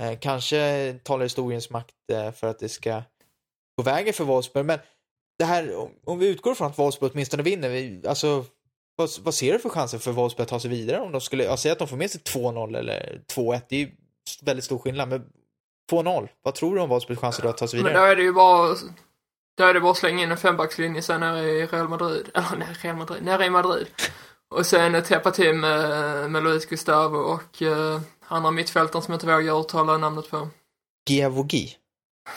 [0.00, 3.02] eh, kanske talar historiens makt eh, för att det ska
[3.76, 4.66] gå vägen för Wolfsburg.
[4.66, 4.78] Men
[5.38, 8.44] det här, om vi utgår från att Wolfsburg åtminstone vinner, vi, alltså
[8.96, 11.44] vad, vad, ser du för chanser för Wolfsburg att ta sig vidare om de skulle,
[11.44, 13.90] jag säger att de får med sig 2-0 eller 2-1, det är ju
[14.42, 15.24] väldigt stor skillnad, men
[15.90, 17.92] 2-0, vad tror du om Wolfsburgs chanser att ta sig vidare?
[17.92, 18.76] Men då är det ju bara
[19.56, 22.30] då är det bara att slänga in en fembackslinje sen nere i Real Madrid.
[22.34, 23.86] Eller nere i Real Madrid, nere i Madrid.
[24.48, 29.26] Och sen täppa till med, med Luis Gustavo och uh, andra mittfältaren som jag inte
[29.26, 30.48] vågar uttala namnet på.
[31.08, 31.76] Giavogi.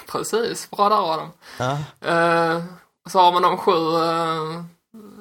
[0.07, 1.29] Precis, bra där Adam.
[1.59, 1.71] Ja.
[1.73, 2.63] Uh,
[3.09, 4.63] så har man de sju uh,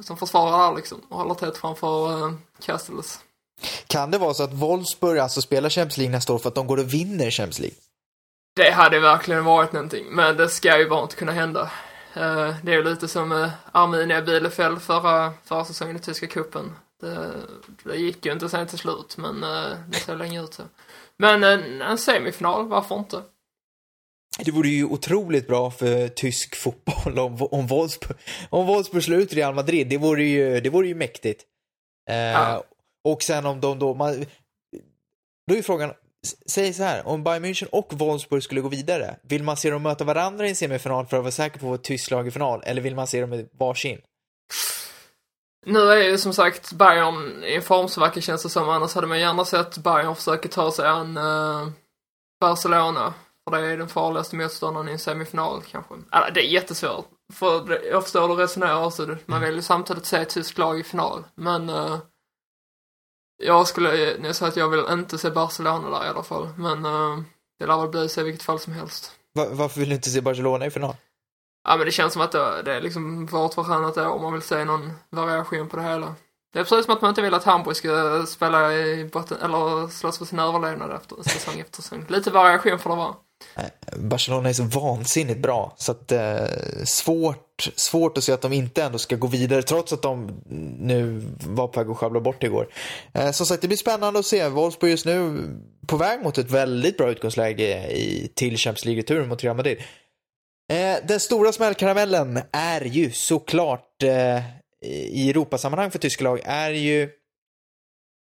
[0.02, 2.32] som försvarar där liksom och håller tätt framför uh,
[2.62, 3.20] Castells.
[3.86, 6.66] Kan det vara så att Wolfsburg alltså spelar Champions League nästa år för att de
[6.66, 7.76] går och vinner Champions League?
[8.56, 11.70] Det hade verkligen varit någonting, men det ska ju bara inte kunna hända.
[12.14, 16.72] Eh, det är ju lite som Arminia Bielefeld förra, förra säsongen i tyska cupen.
[17.00, 17.32] Det,
[17.84, 20.62] det, gick ju inte sen till slut, men uh, det ser länge ut så.
[21.16, 23.22] Men en, en semifinal, varför inte?
[24.38, 28.18] Det vore ju otroligt bra för tysk fotboll om, om, Wolfsburg,
[28.50, 29.88] om Wolfsburg slår ut Real Madrid.
[29.88, 31.44] Det vore ju, det vore ju mäktigt.
[32.10, 32.64] Eh, ja.
[33.04, 34.26] Och sen om de då, man,
[35.50, 35.92] då är frågan,
[36.46, 39.82] säg så här, om Bayern München och Wolfsburg skulle gå vidare, vill man se dem
[39.82, 42.30] möta varandra i en semifinal för att vara säker på att ett tyskt lag i
[42.30, 44.00] final, eller vill man se dem i varsin?
[45.66, 49.20] Nu är ju som sagt Bayern i en formsvacka känns det som, annars hade man
[49.20, 51.68] gärna sett Bayern försöka ta sig an uh,
[52.40, 53.14] Barcelona.
[53.50, 55.94] För det är den farligaste motståndaren i en semifinal kanske.
[56.10, 57.06] Alltså, det är jättesvårt.
[57.32, 59.16] För jag förstår hur du resonerar också.
[59.26, 61.24] Man vill ju samtidigt se ett tyskt lag i final.
[61.34, 61.98] Men uh,
[63.42, 66.48] jag skulle nog säga att jag vill inte se Barcelona där i alla fall.
[66.58, 67.20] Men uh,
[67.58, 69.12] det lär väl bli så i vilket fall som helst.
[69.34, 70.96] Va varför vill du inte se Barcelona i final?
[71.68, 74.32] Ja men det känns som att det, det är liksom vart vartannat år om man
[74.32, 76.14] vill se någon variation på det hela.
[76.52, 79.88] Det är precis som att man inte vill att Hamburg ska spela i botten, eller
[79.88, 82.04] slåss för sin överlevnad efter säsong efter säsong.
[82.08, 83.14] Lite variation får det vara.
[83.56, 86.46] Eh, Barcelona är så vansinnigt bra så att eh,
[86.84, 90.42] svårt, svårt att se att de inte ändå ska gå vidare trots att de
[90.78, 92.68] nu var på väg att sjabbla bort igår.
[93.12, 94.48] Eh, som sagt, det blir spännande att se.
[94.48, 95.48] Wolfsburg just nu
[95.86, 99.78] på väg mot ett väldigt bra utgångsläge i, till Champions League-turen mot Real Madrid.
[100.72, 104.40] Eh, den stora smällkaramellen är ju såklart eh,
[104.88, 107.02] i Europasammanhang för tyska lag är ju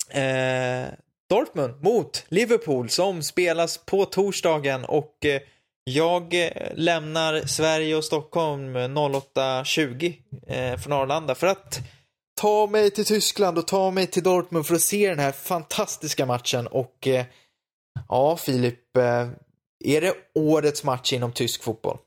[0.09, 0.87] eh,
[1.29, 5.41] Dortmund mot Liverpool som spelas på torsdagen och eh,
[5.83, 10.15] jag eh, lämnar Sverige och Stockholm 08.20
[10.47, 11.79] eh, från Arlanda för att
[12.41, 16.25] ta mig till Tyskland och ta mig till Dortmund för att se den här fantastiska
[16.25, 17.07] matchen och
[18.09, 18.97] ja, Filip,
[19.85, 21.97] är det årets match inom tysk fotboll?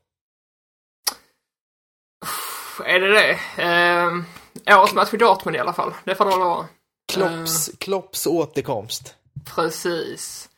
[2.85, 3.39] Är det det?
[3.57, 5.93] Eh, årets match i Dortmund i alla fall.
[6.05, 6.67] Det får det väl vara.
[7.13, 9.15] Klopps, uh, Klopps återkomst.
[9.45, 10.49] Precis.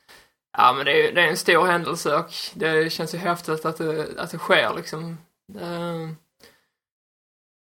[0.58, 3.78] Ja, men det är, det är en stor händelse och det känns ju häftigt att
[3.78, 5.18] det, att det sker liksom.
[5.56, 6.10] Uh,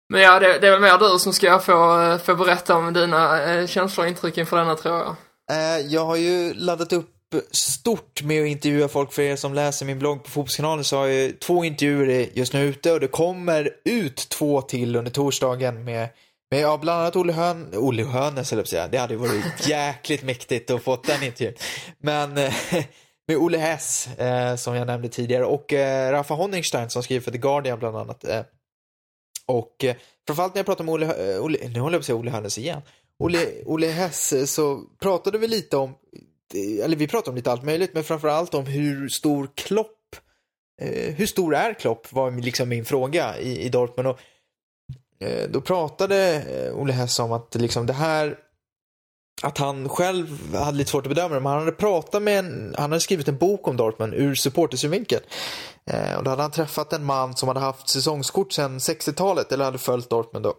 [0.09, 3.53] men ja, det, det, är väl mer du som ska få, få berätta om dina
[3.59, 5.15] uh, känslor och intryck inför denna tror jag.
[5.51, 7.15] Uh, jag har ju laddat upp
[7.51, 9.13] stort med att intervjua folk.
[9.13, 12.65] För er som läser min blogg på Fotbollskanalen så har jag två intervjuer just nu
[12.65, 16.09] ute och det kommer ut två till under torsdagen med
[16.51, 18.87] men ja, bland annat Olle Hön, Olle Hönes, eller säga.
[18.87, 21.53] Det hade ju varit jäkligt mäktigt att få den intervjun.
[21.99, 22.53] Men eh,
[23.27, 27.31] med Olle Hess, eh, som jag nämnde tidigare, och eh, Rafa Honningstein som skriver för
[27.31, 28.23] The Guardian bland annat.
[28.23, 28.41] Eh,
[29.45, 29.95] och eh,
[30.27, 32.57] framförallt när jag pratar med Olle, Olle nu håller jag på att säga Olle Hönes
[32.57, 32.81] igen.
[33.19, 35.95] Olle, Olle Hess, så pratade vi lite om,
[36.83, 40.15] eller vi pratade om lite allt möjligt, men framförallt om hur stor Klopp,
[41.15, 44.07] hur stor är Klopp var liksom min fråga i, i Dortmund.
[44.07, 44.19] Och
[45.23, 48.37] Eh, då pratade eh, Olle Hess om att liksom det här
[49.41, 52.75] att han själv hade lite svårt att bedöma det, men han hade pratat med en,
[52.77, 55.19] han hade skrivit en bok om Dortmund ur supportersynvinkel.
[55.85, 59.65] Eh, och då hade han träffat en man som hade haft säsongskort sedan 60-talet, eller
[59.65, 60.53] hade följt Dortmund då.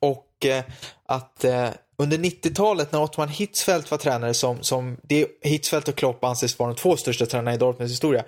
[0.00, 0.64] Och eh,
[1.06, 6.24] att eh, under 90-talet när Ottman Hitzfeldt var tränare som, som det, Hitzfeldt och Klopp
[6.24, 8.24] anses vara de två största tränarna i Dortmunds historia.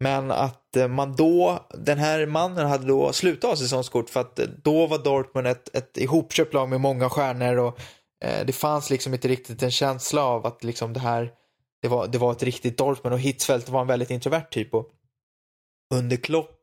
[0.00, 4.38] Men att eh, man då, den här mannen hade då slutat ha säsongskort för att
[4.38, 7.80] eh, då var Dortmund ett, ett ihopköpt lag med många stjärnor och
[8.24, 11.30] eh, det fanns liksom inte riktigt en känsla av att liksom det här,
[11.82, 14.88] det var, det var ett riktigt Dortmund och Hitzfeldt var en väldigt introvert typ och
[15.94, 16.56] under Klopp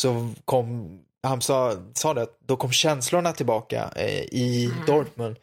[0.00, 4.86] så kom, han sa, sa det, att då kom känslorna tillbaka eh, i mm.
[4.86, 5.36] Dortmund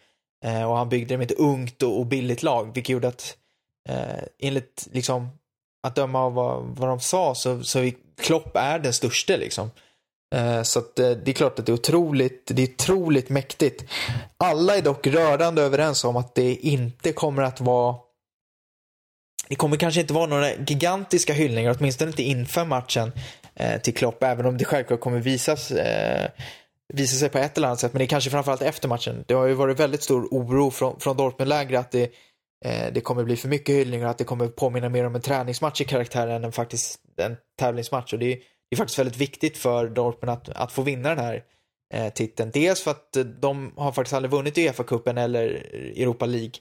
[0.45, 3.37] eh, och han byggde med ett ungt och, och billigt lag vilket gjorde att
[3.89, 5.29] eh, enligt liksom
[5.87, 7.91] att döma av vad, vad de sa så, så
[8.21, 9.71] Klopp är den största liksom.
[10.35, 13.85] Eh, så att, eh, det är klart att det är otroligt, det är otroligt mäktigt.
[14.37, 17.95] Alla är dock rörande överens om att det inte kommer att vara
[19.47, 23.11] det kommer kanske inte vara några gigantiska hyllningar, åtminstone inte inför matchen
[23.61, 26.29] Eh, till Klopp, även om det självklart kommer visas, eh,
[26.93, 27.93] visa sig på ett eller annat sätt.
[27.93, 29.23] Men det är kanske framförallt efter matchen.
[29.27, 32.11] Det har ju varit väldigt stor oro från, från Dortmund-lägret att det
[32.65, 35.81] Eh, det kommer bli för mycket hyllningar, att det kommer påminna mer om en träningsmatch
[35.81, 38.13] i karaktären än faktiskt en tävlingsmatch.
[38.13, 41.19] Och det är, det är faktiskt väldigt viktigt för Dortmund att, att få vinna den
[41.19, 41.43] här
[41.93, 42.51] eh, titeln.
[42.53, 45.45] Dels för att de har faktiskt aldrig vunnit Uefa-cupen eller
[45.95, 46.53] Europa League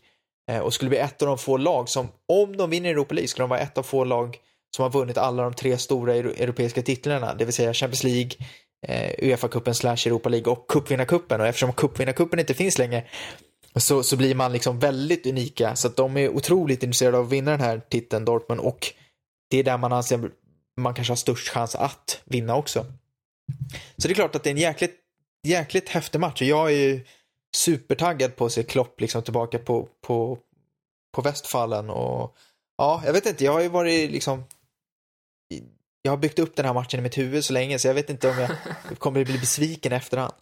[0.50, 3.28] eh, och skulle bli ett av de få lag som, om de vinner Europa League,
[3.28, 4.38] skulle de vara ett av få lag
[4.76, 8.30] som har vunnit alla de tre stora europeiska titlarna, det vill säga Champions League,
[8.86, 11.40] eh, Uefa-cupen slash Europa League och cupvinnarcupen.
[11.40, 13.04] Och eftersom cupvinnarcupen inte finns längre
[13.76, 15.76] så, så blir man liksom väldigt unika.
[15.76, 18.60] Så att de är otroligt intresserade av att vinna den här titeln, Dortmund.
[18.60, 18.86] Och
[19.50, 20.30] det är där man anser
[20.80, 22.86] man kanske har störst chans att vinna också.
[23.96, 24.96] Så det är klart att det är en jäkligt,
[25.46, 27.04] jäkligt häftig match och jag är ju
[27.56, 30.38] supertaggad på att se Klopp liksom tillbaka på, på,
[31.14, 32.36] på Västfallen och
[32.78, 34.44] ja, jag vet inte, jag har ju varit liksom
[36.02, 38.10] jag har byggt upp den här matchen i mitt huvud så länge så jag vet
[38.10, 38.50] inte om jag
[38.98, 40.32] kommer bli besviken efterhand.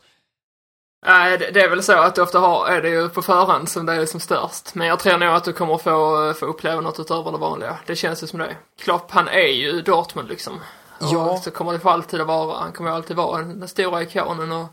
[1.06, 3.86] Nej, det är väl så att du ofta har, är det ju på förhand som
[3.86, 4.74] det är som störst.
[4.74, 7.78] Men jag tror nog att du kommer få, få uppleva något utöver det vanliga.
[7.86, 8.56] Det känns ju som det.
[8.80, 10.54] Klopp, han är ju Dortmund liksom.
[11.00, 11.40] Och Ja.
[11.44, 14.66] så kommer det för alltid att vara, han kommer alltid vara den stora ikonen och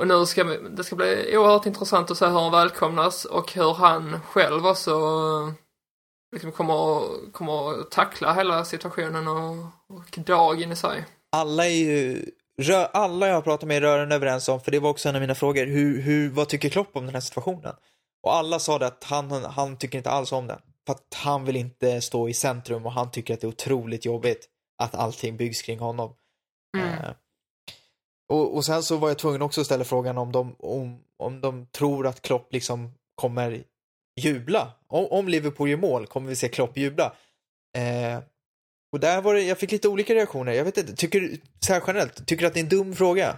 [0.00, 3.74] och nu ska det ska bli oerhört intressant att se hur han välkomnas och hur
[3.74, 4.90] han själv också
[6.34, 11.04] liksom kommer, kommer att tackla hela situationen och, och dagen i sig.
[11.32, 12.26] Alla är ju,
[12.92, 15.20] alla jag har pratat med är rörande överens om, för det var också en av
[15.20, 17.74] mina frågor, hur, hur, vad tycker Klopp om den här situationen?
[18.22, 20.58] Och alla sa det att han, han tycker inte alls om den.
[20.86, 24.04] För att han vill inte stå i centrum och han tycker att det är otroligt
[24.04, 24.48] jobbigt
[24.82, 26.14] att allting byggs kring honom.
[26.76, 26.88] Mm.
[26.88, 27.10] Eh,
[28.28, 31.40] och, och sen så var jag tvungen också att ställa frågan om de, om, om
[31.40, 33.64] de tror att Klopp liksom kommer
[34.20, 34.72] jubla.
[34.94, 37.14] Om, om Liverpool gör mål kommer vi se Klopp jubla.
[37.76, 38.22] Eh,
[38.92, 40.52] och där var det, jag fick lite olika reaktioner.
[40.52, 42.96] Jag vet inte, tycker du, så här generellt, tycker du att det är en dum
[42.96, 43.36] fråga?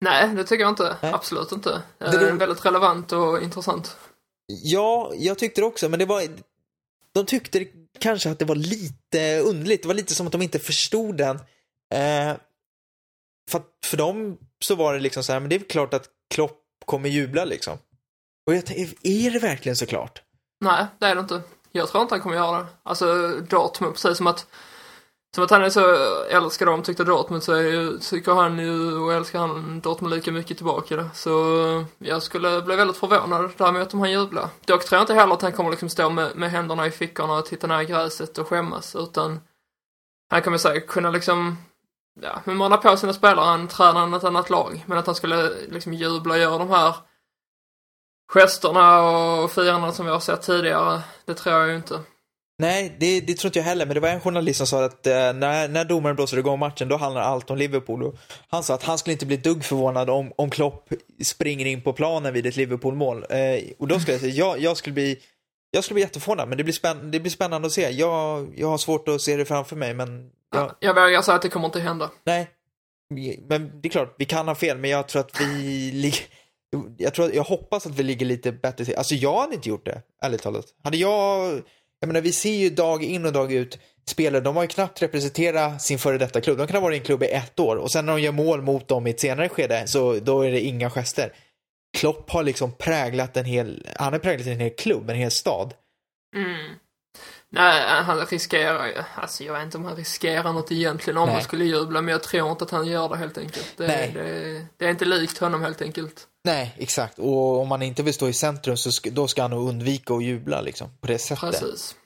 [0.00, 0.96] Nej, det tycker jag inte.
[1.02, 1.12] Nej.
[1.12, 1.82] Absolut inte.
[1.98, 3.96] Det är är- väldigt relevant och intressant.
[4.46, 6.22] Ja, jag tyckte det också, men det var,
[7.12, 7.66] de tyckte
[7.98, 9.82] kanske att det var lite underligt.
[9.82, 11.36] Det var lite som att de inte förstod den.
[11.94, 12.36] Eh,
[13.50, 16.60] för, för dem så var det liksom så här, men det är klart att Klopp
[16.84, 17.78] kommer jubla liksom.
[18.46, 20.22] Och jag tänkte, är det verkligen så klart?
[20.60, 21.42] Nej, det är det inte.
[21.72, 22.66] Jag tror inte han kommer göra det.
[22.82, 24.46] Alltså Dortmund, precis som att
[25.34, 25.94] som att han är så
[26.30, 30.32] älskar dem, tyckte Dortmund så är ju, tycker han ju och älskar han Dortmund lika
[30.32, 31.04] mycket tillbaka då.
[31.14, 34.48] Så jag skulle bli väldigt förvånad däremot om han jublar.
[34.64, 37.34] Dock tror jag inte heller att han kommer liksom stå med, med händerna i fickorna
[37.34, 39.40] och titta ner i gräset och skämmas utan
[40.30, 41.56] han kommer säkert kunna liksom
[42.20, 44.84] ja, mana på sina spelare, han tränar ett annat lag.
[44.86, 46.94] Men att han skulle liksom jubla och göra de här
[48.34, 52.00] gesterna och firandena som vi har sett tidigare, det tror jag ju inte.
[52.60, 55.06] Nej, det, det tror inte jag heller, men det var en journalist som sa att
[55.06, 58.02] eh, när, när domaren blåser igång matchen, då handlar allt om Liverpool.
[58.02, 58.14] Och
[58.48, 60.88] han sa att han skulle inte bli dugg förvånad om, om Klopp
[61.22, 63.24] springer in på planen vid ett Liverpool-mål.
[63.30, 65.18] Eh, och då skulle jag säga, jag, jag skulle bli
[65.70, 67.90] jag skulle bli jätteförvånad, men det blir, spänn, det blir spännande att se.
[67.90, 71.42] Jag, jag har svårt att se det framför mig, men jag, Jag vågar säga att
[71.42, 72.10] det kommer inte hända.
[72.26, 72.50] nej.
[73.48, 76.20] Men det är klart, vi kan ha fel, men jag tror att vi ligger...
[76.96, 78.96] Jag, tror, jag hoppas att vi ligger lite bättre till.
[78.96, 80.64] Alltså jag hade inte gjort det, ärligt talat.
[80.84, 81.62] Hade jag...
[82.00, 83.78] Jag menar, vi ser ju dag in och dag ut
[84.08, 86.58] spelare, de har ju knappt representerat sin före detta klubb.
[86.58, 88.32] De kan ha varit i en klubb i ett år och sen när de gör
[88.32, 91.32] mål mot dem i ett senare skede så då är det inga gester.
[91.98, 95.74] Klopp har liksom präglat en hel, han har präglat en hel klubb, en hel stad.
[96.36, 96.74] Mm.
[97.50, 101.34] Nej, han riskerar ju, alltså jag vet inte om han riskerar något egentligen om Nej.
[101.34, 103.74] han skulle jubla, men jag tror inte att han gör det helt enkelt.
[103.76, 104.10] Det, Nej.
[104.14, 106.26] det, det är inte likt honom helt enkelt.
[106.48, 107.18] Nej, exakt.
[107.18, 110.14] Och om man inte vill stå i centrum så ska, då ska han nog undvika
[110.14, 111.40] att jubla liksom, på det sättet.
[111.40, 111.96] Precis.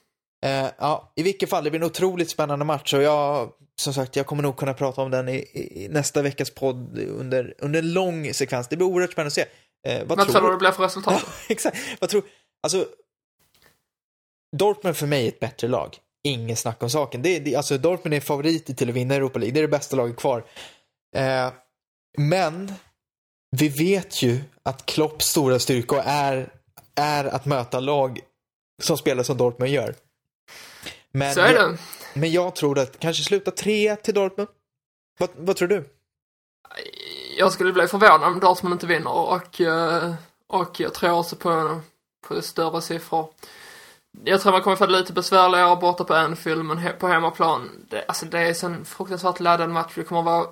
[0.45, 3.51] Eh, ja, i vilket fall, det blir en otroligt spännande match och jag,
[3.81, 5.35] som sagt, jag kommer nog kunna prata om den i,
[5.83, 8.67] i nästa veckas podd under, under en lång sekvens.
[8.67, 9.45] Det blir oerhört spännande att se.
[9.87, 11.13] Eh, vad Vad tror du det blir för resultat?
[11.25, 11.77] Ja, exakt.
[11.99, 12.23] Vad tror,
[12.63, 12.85] alltså,
[14.57, 15.97] Dortmund för mig är ett bättre lag.
[16.23, 17.21] Ingen snack om saken.
[17.21, 19.53] Det, är- det, alltså, Dortmund är favoriter till att vinna Europa League.
[19.53, 20.45] Det är det bästa laget kvar.
[21.15, 21.51] Eh,
[22.17, 22.73] men
[23.55, 26.49] vi vet ju att Klopps stora styrka är,
[26.95, 28.19] är att möta lag
[28.81, 29.95] som spelar som Dortmund gör.
[31.11, 31.77] Men Så är jag, det.
[32.13, 34.49] men jag tror att kanske sluta 3 till Dortmund.
[35.19, 35.89] Vad, vad tror du?
[37.37, 40.13] Jag skulle bli förvånad om Dortmund inte vinner och, eh,
[40.47, 41.81] och jag tror också på,
[42.27, 43.29] på större siffror.
[44.23, 48.05] Jag tror man kommer få det lite besvärligare borta på Anfield, men på hemmaplan, det,
[48.07, 49.91] alltså det är en fruktansvärt laddad match.
[49.95, 50.47] Det kommer vara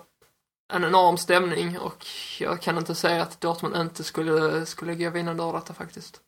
[0.71, 2.05] en enorm stämning och
[2.39, 6.19] jag kan inte säga att Dortmund inte skulle, skulle gå vinnande ur detta faktiskt.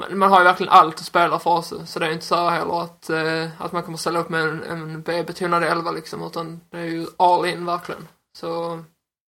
[0.00, 2.36] Men man har ju verkligen allt att spela för oss, så det är inte så
[2.36, 6.26] här heller att, eh, att man kommer ställa upp med en, en B-betonad elva liksom,
[6.26, 8.08] utan det är ju all in verkligen.
[8.38, 8.82] Så,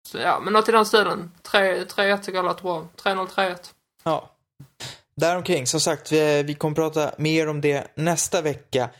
[0.08, 1.30] så ja, men något i den stilen.
[1.42, 2.86] 3-1 tycker jag låter bra.
[3.02, 3.56] 3-0, 3-1.
[4.02, 4.30] Ja.
[5.14, 8.90] Däromkring, som sagt, vi, vi kommer prata mer om det nästa vecka.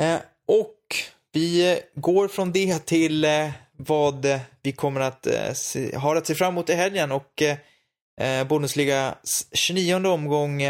[0.00, 0.96] Eh, och
[1.32, 3.50] vi går från det till eh,
[3.86, 7.42] vad eh, vi kommer att eh, se, ha att se fram emot i helgen och
[7.42, 10.62] eh, eh, Bundesligas 29 omgång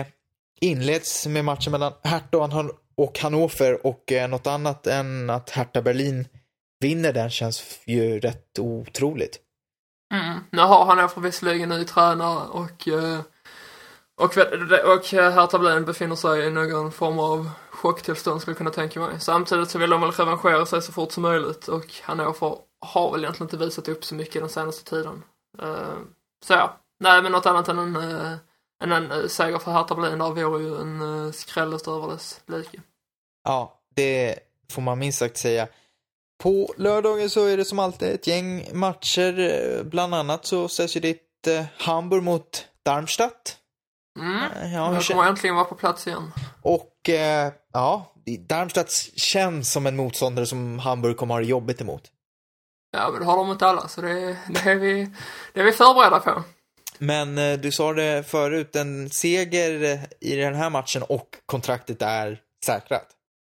[0.60, 5.50] inleds med matchen mellan Hertha och Han- och Hannover och eh, något annat än att
[5.50, 6.28] Hertha Berlin
[6.80, 9.40] vinner den känns ju rätt otroligt.
[10.14, 10.38] Mm.
[10.50, 13.20] Nu har han visserligen ny tränare och, eh,
[14.16, 14.36] och,
[14.84, 19.00] och eh, Hertha Berlin befinner sig i någon form av chocktillstånd skulle jag kunna tänka
[19.00, 19.20] mig.
[19.20, 23.24] Samtidigt så vill de väl revanschera sig så fort som möjligt och Hannover har väl
[23.24, 25.22] egentligen inte visat upp så mycket den senaste tiden.
[25.62, 25.98] Uh,
[26.46, 28.32] så ja, nej men något annat än en, uh,
[28.82, 32.40] än en uh, seger för Hertha Berlin där vore ju en uh, skräll över dess
[32.46, 32.80] like.
[33.44, 34.38] Ja, det
[34.72, 35.68] får man minst sagt säga.
[36.42, 39.82] På lördagen så är det som alltid ett gäng matcher.
[39.84, 41.48] Bland annat så ställs ju ditt
[41.78, 43.58] Hamburg mot Darmstadt.
[44.18, 46.32] Mm, ja, jag kommer äntligen vara på plats igen.
[46.62, 48.12] Och eh, ja,
[48.48, 52.02] Darmstadt känns som en motståndare som Hamburg kommer ha det jobbigt emot.
[52.96, 55.10] Ja, men det har de inte alla, så det, det, är, vi,
[55.52, 56.42] det är vi förberedda på.
[56.98, 62.40] Men eh, du sa det förut, en seger i den här matchen och kontraktet är
[62.66, 63.06] säkrat.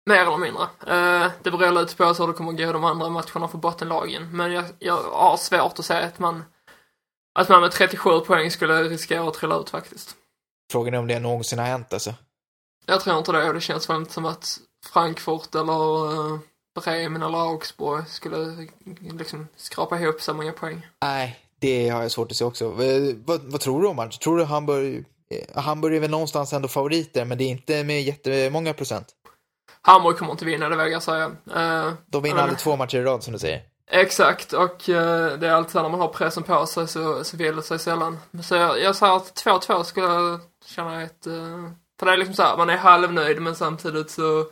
[0.07, 0.63] Mer eller mindre.
[0.63, 4.37] Eh, det beror lite på hur det kommer gå de andra matcherna för bottenlagen.
[4.37, 6.45] Men jag, jag har svårt att säga att man,
[7.39, 10.17] att man med 37 poäng skulle riskera att trilla ut faktiskt.
[10.73, 12.15] Frågan är om det någonsin har hänt alltså.
[12.87, 14.59] Jag tror inte det det känns väl inte som att
[14.93, 16.39] Frankfurt eller uh,
[16.75, 18.69] Bremen eller Augsburg skulle
[19.01, 20.87] liksom skrapa ihop så många poäng.
[21.03, 22.69] Nej, det har jag svårt att se också.
[22.69, 22.87] Vad,
[23.25, 24.21] vad, vad tror du om matchen?
[24.23, 28.03] Tror du Hamburg, eh, Hamburg är väl någonstans ändå favoriter, men det är inte med
[28.03, 29.07] jättemånga procent?
[29.83, 31.27] Hamburg kommer inte vinna, det väger jag säga.
[31.27, 33.63] Uh, De vinner aldrig två matcher i rad som du säger.
[33.91, 34.97] Exakt, och uh,
[35.39, 37.79] det är alltid så när man har pressen på sig så, så vill det sig
[37.79, 38.19] sällan.
[38.43, 41.27] Så jag, jag säger att 2-2 skulle jag känna ett...
[41.27, 44.47] Uh, för det är liksom så här, man är halvnöjd men samtidigt så,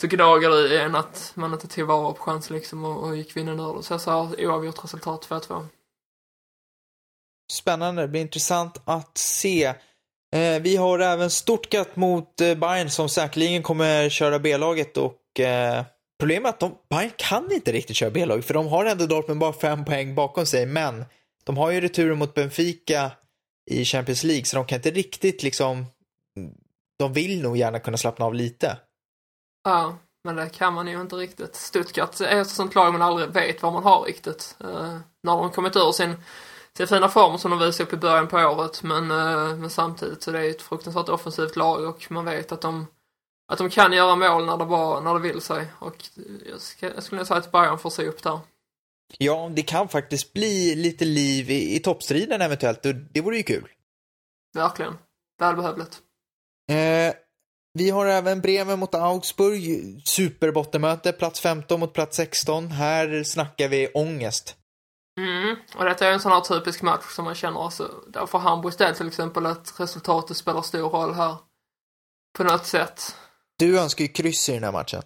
[0.00, 3.16] så gnager det i en att man inte tog vara på chansen liksom och, och
[3.16, 3.82] gick vinnande ur det.
[3.82, 5.66] Så jag sa oavgjort resultat 2-2.
[7.52, 9.64] Spännande, det blir intressant att se.
[10.34, 15.84] Eh, vi har även Stuttgart mot eh, Bayern som säkerligen kommer köra B-laget och eh,
[16.18, 19.40] problemet är att de, Bayern kan inte riktigt köra B-laget för de har ändå Dortmund
[19.40, 21.04] bara fem poäng bakom sig men
[21.44, 23.10] de har ju returen mot Benfica
[23.80, 25.86] i Champions League så de kan inte riktigt liksom
[26.98, 28.78] de vill nog gärna kunna slappna av lite.
[29.64, 31.54] Ja, men det kan man ju inte riktigt.
[31.54, 34.56] Stuttgart är ett sånt lag man aldrig vet vad man har riktigt.
[34.64, 36.14] Uh, när de kommit ur sin,
[36.76, 40.22] sin fina form som de visade upp i början på året, men, uh, men samtidigt
[40.22, 42.86] så det är ett fruktansvärt offensivt lag och man vet att de
[43.52, 45.66] att de kan göra mål när det, bara, när det vill sig.
[45.78, 45.96] Och
[46.50, 48.40] jag, ska, jag skulle säga att Bayern får se upp där.
[49.18, 53.42] Ja, det kan faktiskt bli lite liv i, i toppstriden eventuellt och det vore ju
[53.42, 53.68] kul.
[54.54, 54.98] Verkligen.
[55.40, 55.98] Välbehövligt.
[56.70, 57.14] Eh,
[57.74, 59.62] vi har även Bremen mot Augsburg,
[60.04, 62.66] superbottenmöte, plats 15 mot plats 16.
[62.70, 64.56] Här snackar vi ångest.
[65.20, 67.90] Mm, och detta är en sån här typisk match som man känner, alltså,
[68.26, 71.36] får Hamburgs del till exempel att resultatet spelar stor roll här.
[72.36, 73.16] På något sätt.
[73.58, 75.02] Du önskar ju kryss i den här matchen.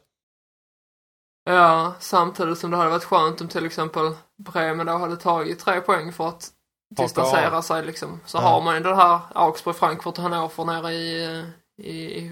[1.49, 5.81] Ja, samtidigt som det hade varit skönt om till exempel Bremen då hade tagit tre
[5.81, 6.49] poäng för att
[6.97, 8.21] distansera sig liksom.
[8.27, 8.41] Så ja.
[8.41, 11.45] har man ju det här Augsburg, Frankfurt och Hannover nere i,
[11.83, 12.31] i, i,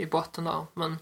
[0.00, 0.66] i botten där.
[0.74, 0.98] Men,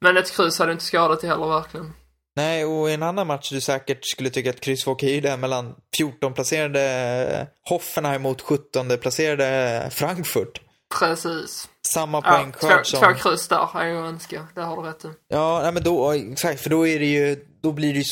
[0.00, 1.94] men ett kryss hade inte skadat det heller verkligen.
[2.36, 5.36] Nej, och en annan match du säkert skulle tycka att kryss var okej, det är
[5.36, 10.60] mellan 14-placerade Hoffenheim mot 17-placerade Frankfurt.
[10.98, 11.68] Precis.
[11.86, 13.00] Samma poängskörd ja, som...
[13.00, 15.08] Två kryss där är ju önska, det har du rätt i.
[15.28, 18.04] Ja, nej, men då, exakt, för då är det ju, då blir det ju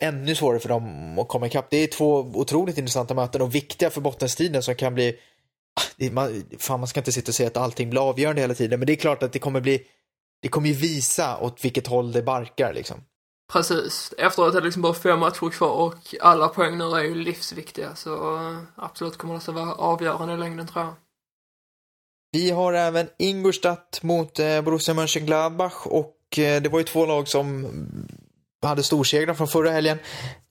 [0.00, 1.66] ännu svårare för dem att komma ikapp.
[1.70, 5.16] Det är två otroligt intressanta möten och viktiga för bottenstriden som kan bli,
[5.96, 8.80] det, man, fan man ska inte sitta och säga att allting blir avgörande hela tiden,
[8.80, 9.82] men det är klart att det kommer bli,
[10.42, 13.04] det kommer ju visa åt vilket håll det barkar liksom.
[13.52, 14.14] Precis.
[14.18, 17.94] Efteråt är det liksom bara fem matcher kvar och alla poäng nu är ju livsviktiga
[17.94, 18.38] så
[18.74, 20.94] absolut kommer det att vara avgörande i längden tror jag.
[22.36, 27.28] Vi har även Ingolstadt mot eh, Borussia Mönchengladbach och eh, det var ju två lag
[27.28, 27.66] som
[28.62, 29.98] hade storsegrar från förra helgen.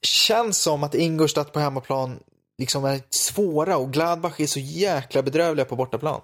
[0.02, 2.18] Känns som att Ingolstadt på hemmaplan
[2.58, 6.20] liksom är svåra och Gladbach är så jäkla bedrövliga på bortaplan.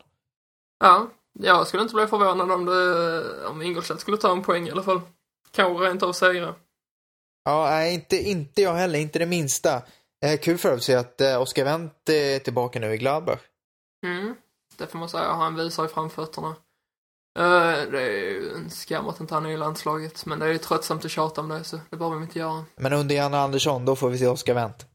[0.85, 4.71] Ja, jag skulle inte bli förvånad om, det, om Ingolstadt skulle ta en poäng i
[4.71, 5.01] alla fall.
[5.51, 6.55] Kanske rent av segra.
[7.45, 9.83] Ja, nej, inte, inte jag heller, inte det minsta.
[10.25, 13.41] Eh, kul för att se att eh, Oskar Wendt är tillbaka nu i Gladbach.
[14.07, 14.35] Mm,
[14.79, 15.33] det får man säga.
[15.33, 16.55] Han visar i framfötterna.
[17.39, 20.51] Uh, det är ju en skam att inte han är i landslaget, men det är
[20.51, 22.65] ju tröttsamt att tjata om det, så det behöver vi inte göra.
[22.77, 24.87] Men under Janne Andersson, då får vi se Oskar Wendt.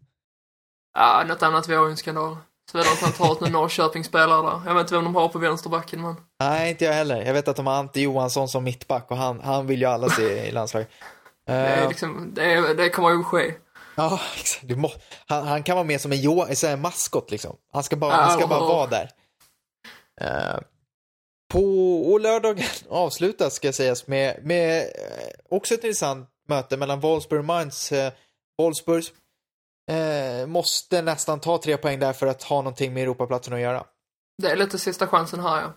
[0.93, 2.37] Ja, något annat vore ju en skandal.
[2.71, 4.61] Såvida att han tar ett Norrköping-spelare där.
[4.65, 6.15] Jag vet inte vem de har på vänsterbacken, men...
[6.39, 7.21] Nej, inte jag heller.
[7.21, 10.09] Jag vet att de har Ante Johansson som mittback och han, han vill ju alla
[10.09, 10.89] se i landslaget.
[11.45, 13.53] det, är eh, liksom, det, är, det kommer ju ske.
[13.95, 14.77] Ja, exakt.
[14.77, 14.91] Må,
[15.27, 17.55] han, han, kan vara med som en, jo, en maskot liksom.
[17.73, 19.09] Han ska bara, han ska bara vara där.
[20.21, 20.59] Eh,
[21.53, 27.45] på lördagen avslutas, ska sägas, med, med eh, också ett intressant möte mellan Wolfsburg och
[27.45, 27.91] Mainz.
[27.91, 28.13] Eh,
[28.57, 29.03] Wolfsburg
[29.91, 33.83] eh, måste nästan ta tre poäng där för att ha någonting med Europaplatsen att göra.
[34.41, 35.73] Det är lite sista chansen här ja.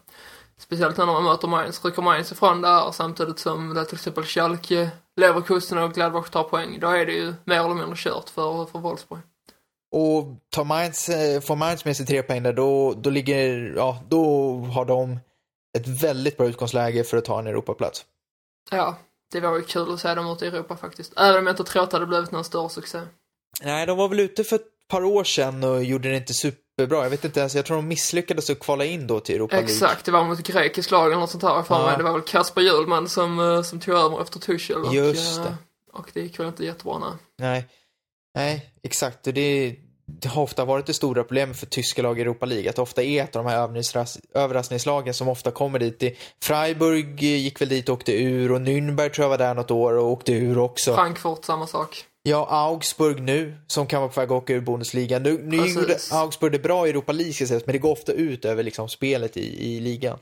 [0.59, 1.85] Speciellt när man möter Mainz.
[1.85, 6.81] Rycker Mainz ifrån där samtidigt som det till exempel Schalke, Leverkusen och Gladbach tar poäng.
[6.81, 9.21] Då är det ju mer eller mindre kört för, för Wolfsburg.
[9.93, 14.03] Och tar Mainz, eh, får Mainz med sig tre poäng där, då, då ligger, ja,
[14.09, 15.19] då har de
[15.79, 18.05] ett väldigt bra utgångsläge för att ta en Europaplats.
[18.71, 18.97] Ja,
[19.33, 21.13] det var ju kul att se dem ute i Europa faktiskt.
[21.17, 23.01] Även om jag inte tror att det hade blivit någon större succé.
[23.63, 27.03] Nej, de var väl ute för ett par år sedan och gjorde det inte superbra.
[27.03, 29.71] Jag vet inte ens, jag tror de misslyckades att kvala in då till Europa League.
[29.73, 31.87] Exakt, det var mot grekisk lag eller något sånt här för Ja.
[31.87, 31.97] mig.
[31.97, 34.77] Det var väl Kasper Hjulman som, eh, som tog över efter Tuchel.
[34.85, 35.55] Och, Just eh, det.
[35.93, 37.13] Och det gick väl inte jättebra nej.
[37.39, 37.69] Nej,
[38.35, 39.19] nej, exakt.
[39.23, 39.77] Det,
[40.07, 42.71] det har ofta varit det stora problemet för tyska lag i Europa League.
[42.71, 46.19] Att det ofta är ett av de här överrasknings- överraskningslagen som ofta kommer dit.
[46.43, 49.93] Freiburg gick väl dit och åkte ur och Nürnberg tror jag var där något år
[49.93, 50.95] och åkte ur också.
[50.95, 52.05] Frankfurt, samma sak.
[52.23, 55.19] Ja, Augsburg nu, som kan vara på väg att åka ur Bundesliga.
[55.19, 58.63] Nu, nu gjorde Augsburg det bra i Europa League men det går ofta ut över
[58.63, 60.19] liksom spelet i, i ligan.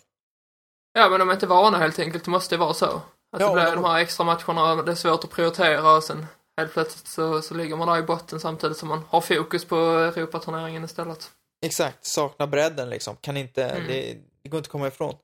[0.98, 2.24] Ja, men de är inte vana helt enkelt.
[2.24, 2.86] Det måste vara så.
[2.86, 6.04] Att Ja, det blir men- de här extra matcherna, det är svårt att prioritera och
[6.04, 6.26] sen
[6.59, 9.76] helt plötsligt så, så ligger man där i botten samtidigt som man har fokus på
[10.16, 11.30] Europaturneringen istället.
[11.66, 13.16] Exakt, saknar bredden liksom.
[13.16, 13.86] Kan inte, Mm.
[13.86, 15.14] det, det går inte att komma ifrån.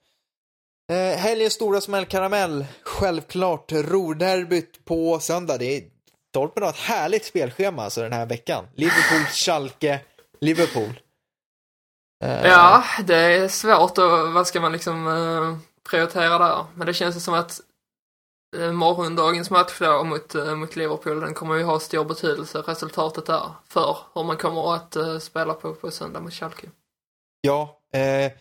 [0.93, 5.59] Eh, helgens stora smällkaramell, självklart Rorderbyt på söndag.
[5.59, 5.83] Det är,
[6.35, 8.65] Dortmund har ett härligt spelschema alltså den här veckan.
[8.75, 10.01] Liverpool, Schalke,
[10.41, 11.01] Liverpool.
[12.25, 15.59] Eh, Ja, det är svårt och vad ska man liksom eh,
[15.91, 16.65] prioritera där?
[16.75, 17.61] Men det känns som att
[18.73, 23.51] morgondagens match då mot, eh, mot Liverpool, den kommer ju ha stor betydelse, resultatet där,
[23.69, 26.67] för hur man kommer att eh, spela på, på söndag mot Schalke.
[27.41, 28.33] Ja, eh,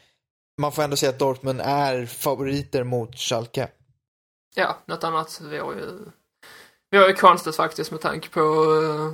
[0.57, 3.69] man får ändå säga att Dortmund är favoriter mot Schalke.
[4.55, 5.99] Ja, något annat vore ju,
[6.91, 9.13] vore ju konstigt faktiskt med tanke på, eh,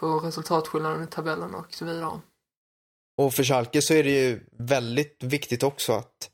[0.00, 2.20] på resultatskillnaden i tabellen och så vidare.
[3.18, 6.30] Och för Schalke så är det ju väldigt viktigt också att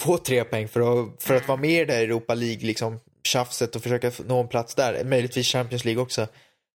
[0.00, 3.00] få tre poäng för att, för att vara med i det här Europa League, liksom
[3.28, 5.04] tjafset och försöka nå en plats där.
[5.04, 6.26] Möjligtvis Champions League också.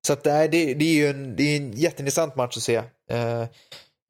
[0.07, 2.63] Så att det, är, det, det är ju en, det är en jätteintressant match att
[2.63, 2.75] se.
[3.11, 3.41] Eh,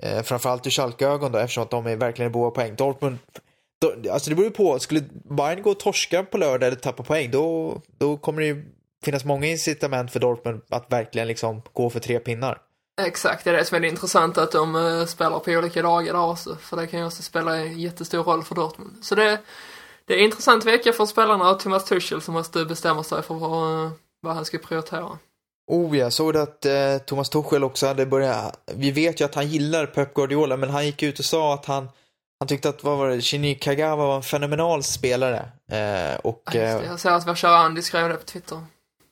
[0.03, 2.75] eh, framförallt ur Schalke-ögon då, eftersom att de är verkligen i behov av poäng.
[2.75, 3.17] Dortmund,
[3.81, 5.01] då, alltså det beror ju på, skulle
[5.37, 8.65] Bayern gå och torska på lördag eller tappa poäng, då, då kommer det ju
[9.03, 12.61] finnas många incitament för Dortmund att verkligen liksom gå för tre pinnar.
[13.01, 16.13] Exakt, det är det som är det intressanta att de eh, spelar på olika dagar
[16.13, 19.05] där också, för det kan ju också spela en jättestor roll för Dortmund.
[19.05, 19.39] Så det,
[20.07, 23.35] det är en intressant vecka för spelarna och Thomas Tuchel som måste bestämma sig för
[23.35, 23.91] vad,
[24.21, 25.17] vad han ska prioritera.
[25.67, 29.35] Oh ja, såg du att eh, Thomas Tuchel också hade börjat, vi vet ju att
[29.35, 31.89] han gillar Pep Guardiola, men han gick ut och sa att han,
[32.39, 35.49] han tyckte att, vad var det, Shinji Kagawa var en fenomenal spelare.
[35.71, 38.57] Eh, och eh, Jag ser att Andy skrev det på Twitter.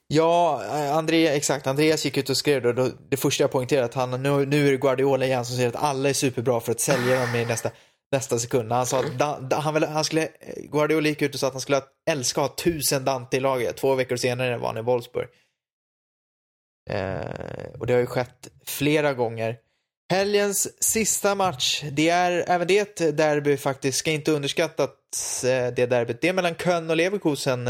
[0.07, 3.85] ja, eh, André, exakt, Andreas gick ut och skrev det, då, det första jag poängterade
[3.85, 6.71] att han, nu, nu är det Guardiola igen som säger att alla är superbra för
[6.71, 7.69] att sälja dem i nästa,
[8.12, 8.72] nästa sekund.
[8.72, 10.30] Han sa att da, han, ville, han skulle,
[10.72, 13.78] Guardiola gick ut och sa att han skulle älska att ha tusen Dante i laget.
[13.78, 15.28] Två veckor senare var han i Wolfsburg.
[16.89, 19.57] Eh, och det har ju skett flera gånger.
[20.12, 25.86] Helgens sista match, det är även det ett derby faktiskt, ska inte underskattas eh, det
[25.86, 26.22] derbyt.
[26.22, 27.68] Det är mellan Köln och Leverkusen.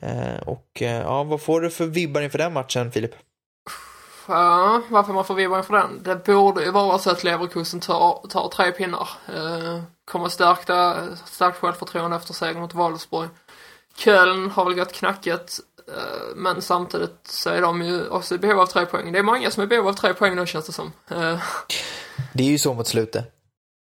[0.00, 3.14] Eh, och eh, ja, vad får du för vibbar inför den matchen, Filip?
[4.26, 6.02] Ja, varför man får vibbar inför den?
[6.02, 9.08] Det borde ju vara så att Leverkusen tar, tar tre pinnar.
[9.34, 10.96] Eh, kommer stärkta,
[11.26, 13.28] starkt självförtroende efter segern mot Wolfsburg.
[13.96, 18.60] Köln har väl gått knackigt, eh, men samtidigt så är de ju också i behov
[18.60, 19.12] av tre poäng.
[19.12, 20.92] Det är många som är i behov av tre poäng nu känns det som.
[21.10, 21.38] Eh,
[22.32, 23.30] Det är ju så mot slutet.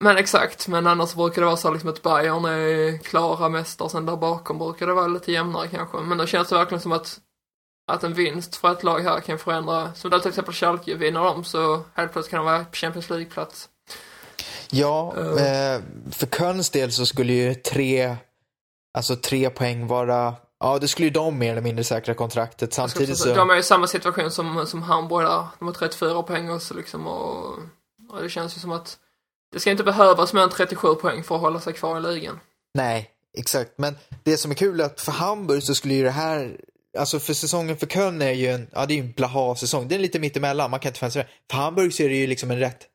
[0.03, 4.05] men exakt, men annars brukar det vara så liksom att Bayern är klara mästare, sen
[4.05, 5.97] där bakom brukar det vara lite jämnare kanske.
[5.97, 7.17] Men då känns det verkligen som att,
[7.91, 11.23] att en vinst för ett lag här kan förändra, som där till exempel Schalke, vinner
[11.23, 13.69] de så helt plötsligt kan de vara på Champions League-plats.
[14.71, 15.81] Ja, eh,
[16.11, 18.15] för Kölns del så skulle ju tre,
[18.93, 22.73] alltså tre poäng vara, ja det skulle ju de mer eller mindre säkra kontraktet.
[22.73, 25.47] Samtidigt så, De är i samma situation som, som Hamburg där.
[25.59, 27.59] De har 34 poäng också liksom och,
[28.09, 28.97] och det känns ju som att
[29.51, 32.39] det ska inte behövas mer än 37 poäng för att hålla sig kvar i ligan.
[32.73, 33.71] nej, exakt.
[33.75, 36.59] Men det som är kul är att för Hamburg så skulle ju det här,
[36.97, 39.87] alltså för säsongen för Köln är ju en, ja det är ju en blaha-säsong.
[39.87, 42.51] Det är lite mittemellan, man kan inte fanns För Hamburg så är det ju liksom
[42.51, 42.87] en rätt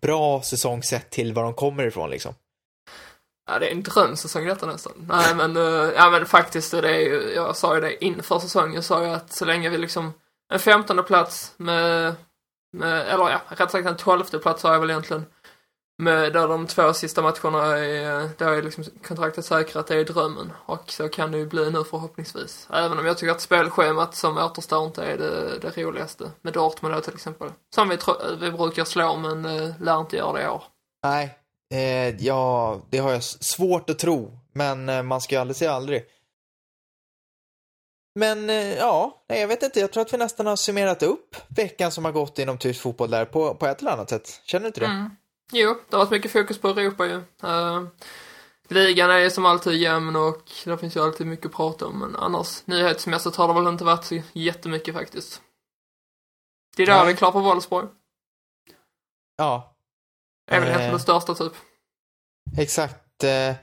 [0.00, 2.34] bra säsong sett till var de kommer ifrån liksom.
[3.46, 4.92] Ja, det är en drömsäsong detta nästan.
[5.08, 8.74] Nej, men, eh, ja, men faktiskt, det är ju, jag sa ju det inför säsongen,
[8.74, 10.12] jag sa ju att så länge vi liksom,
[10.52, 12.14] en femtonde plats med,
[12.72, 15.26] med eller ja, rätt sagt en tolfte plats har jag väl egentligen,
[15.98, 20.52] med där de två sista matcherna är, då är liksom kontraktet säkrat, det är drömmen.
[20.66, 22.68] Och så kan det ju bli nu förhoppningsvis.
[22.72, 26.30] Även om jag tycker att spelschemat som återstår inte är det, det roligaste.
[26.42, 27.48] Med Dortmund då till exempel.
[27.74, 27.98] Som vi,
[28.40, 30.62] vi brukar slå, men eh, lär inte göra det i år.
[31.04, 31.38] Nej,
[31.72, 35.72] Eh, ja, det har jag svårt att tro, men eh, man ska ju aldrig säga
[35.72, 36.04] aldrig.
[38.14, 39.80] Men eh, ja, nej, jag vet inte.
[39.80, 43.10] Jag tror att vi nästan har summerat upp veckan som har gått inom tysk fotboll
[43.10, 44.40] där på, på ett eller annat sätt.
[44.44, 44.86] Känner du inte det?
[44.86, 45.10] Mm.
[45.52, 47.16] Jo, det har varit mycket fokus på Europa ju.
[47.44, 47.86] Uh,
[48.68, 51.98] ligan är ju som alltid jämn och det finns ju alltid mycket att prata om.
[51.98, 55.40] Men annars, nyhetsmässigt har det väl inte varit så jättemycket faktiskt.
[56.76, 57.88] Det är där vi är klara på Wolfsburg.
[59.36, 59.76] Ja.
[60.50, 61.52] Är väl egentligen det största typ.
[62.58, 63.24] Exakt.
[63.24, 63.54] Eh,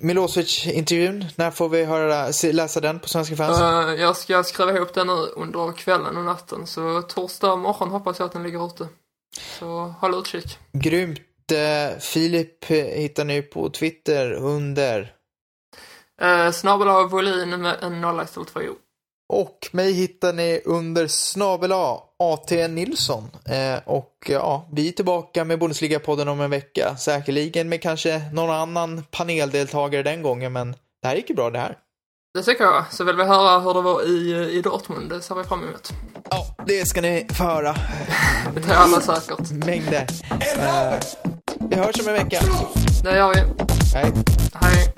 [0.00, 3.60] Milosevic-intervjun, när får vi höra, läsa den på Svenska fans?
[3.60, 8.18] Uh, jag ska skriva ihop den nu under kvällen och natten, så torsdag morgon hoppas
[8.18, 8.88] jag att den ligger ute.
[9.38, 10.58] Så håll utkik.
[10.72, 11.20] Grymt.
[11.52, 15.12] Uh, Filip hittar ni på Twitter under?
[16.22, 18.74] Uh, Snabel av volym med en nolla istället för O.
[19.28, 21.72] Och mig hittar ni under snabel
[22.18, 23.30] AT Nilsson.
[23.44, 26.96] Eh, och ja, vi är tillbaka med Bundesliga-podden om en vecka.
[26.96, 30.72] Säkerligen med kanske någon annan paneldeltagare den gången, men
[31.02, 31.78] det här gick ju bra det här.
[32.38, 32.84] Det tycker jag.
[32.90, 35.10] Så vill vi höra hur det var i, i Dortmund.
[35.10, 35.92] Det ser vi fram emot.
[36.30, 37.74] Ja, det ska ni få höra.
[38.54, 39.50] det tar alla säkert.
[39.50, 40.06] Mängder.
[40.30, 40.94] Eh,
[41.70, 42.40] vi hörs om en vecka.
[43.02, 43.40] Det gör vi.
[43.94, 44.12] Hej.
[44.54, 44.94] Hej.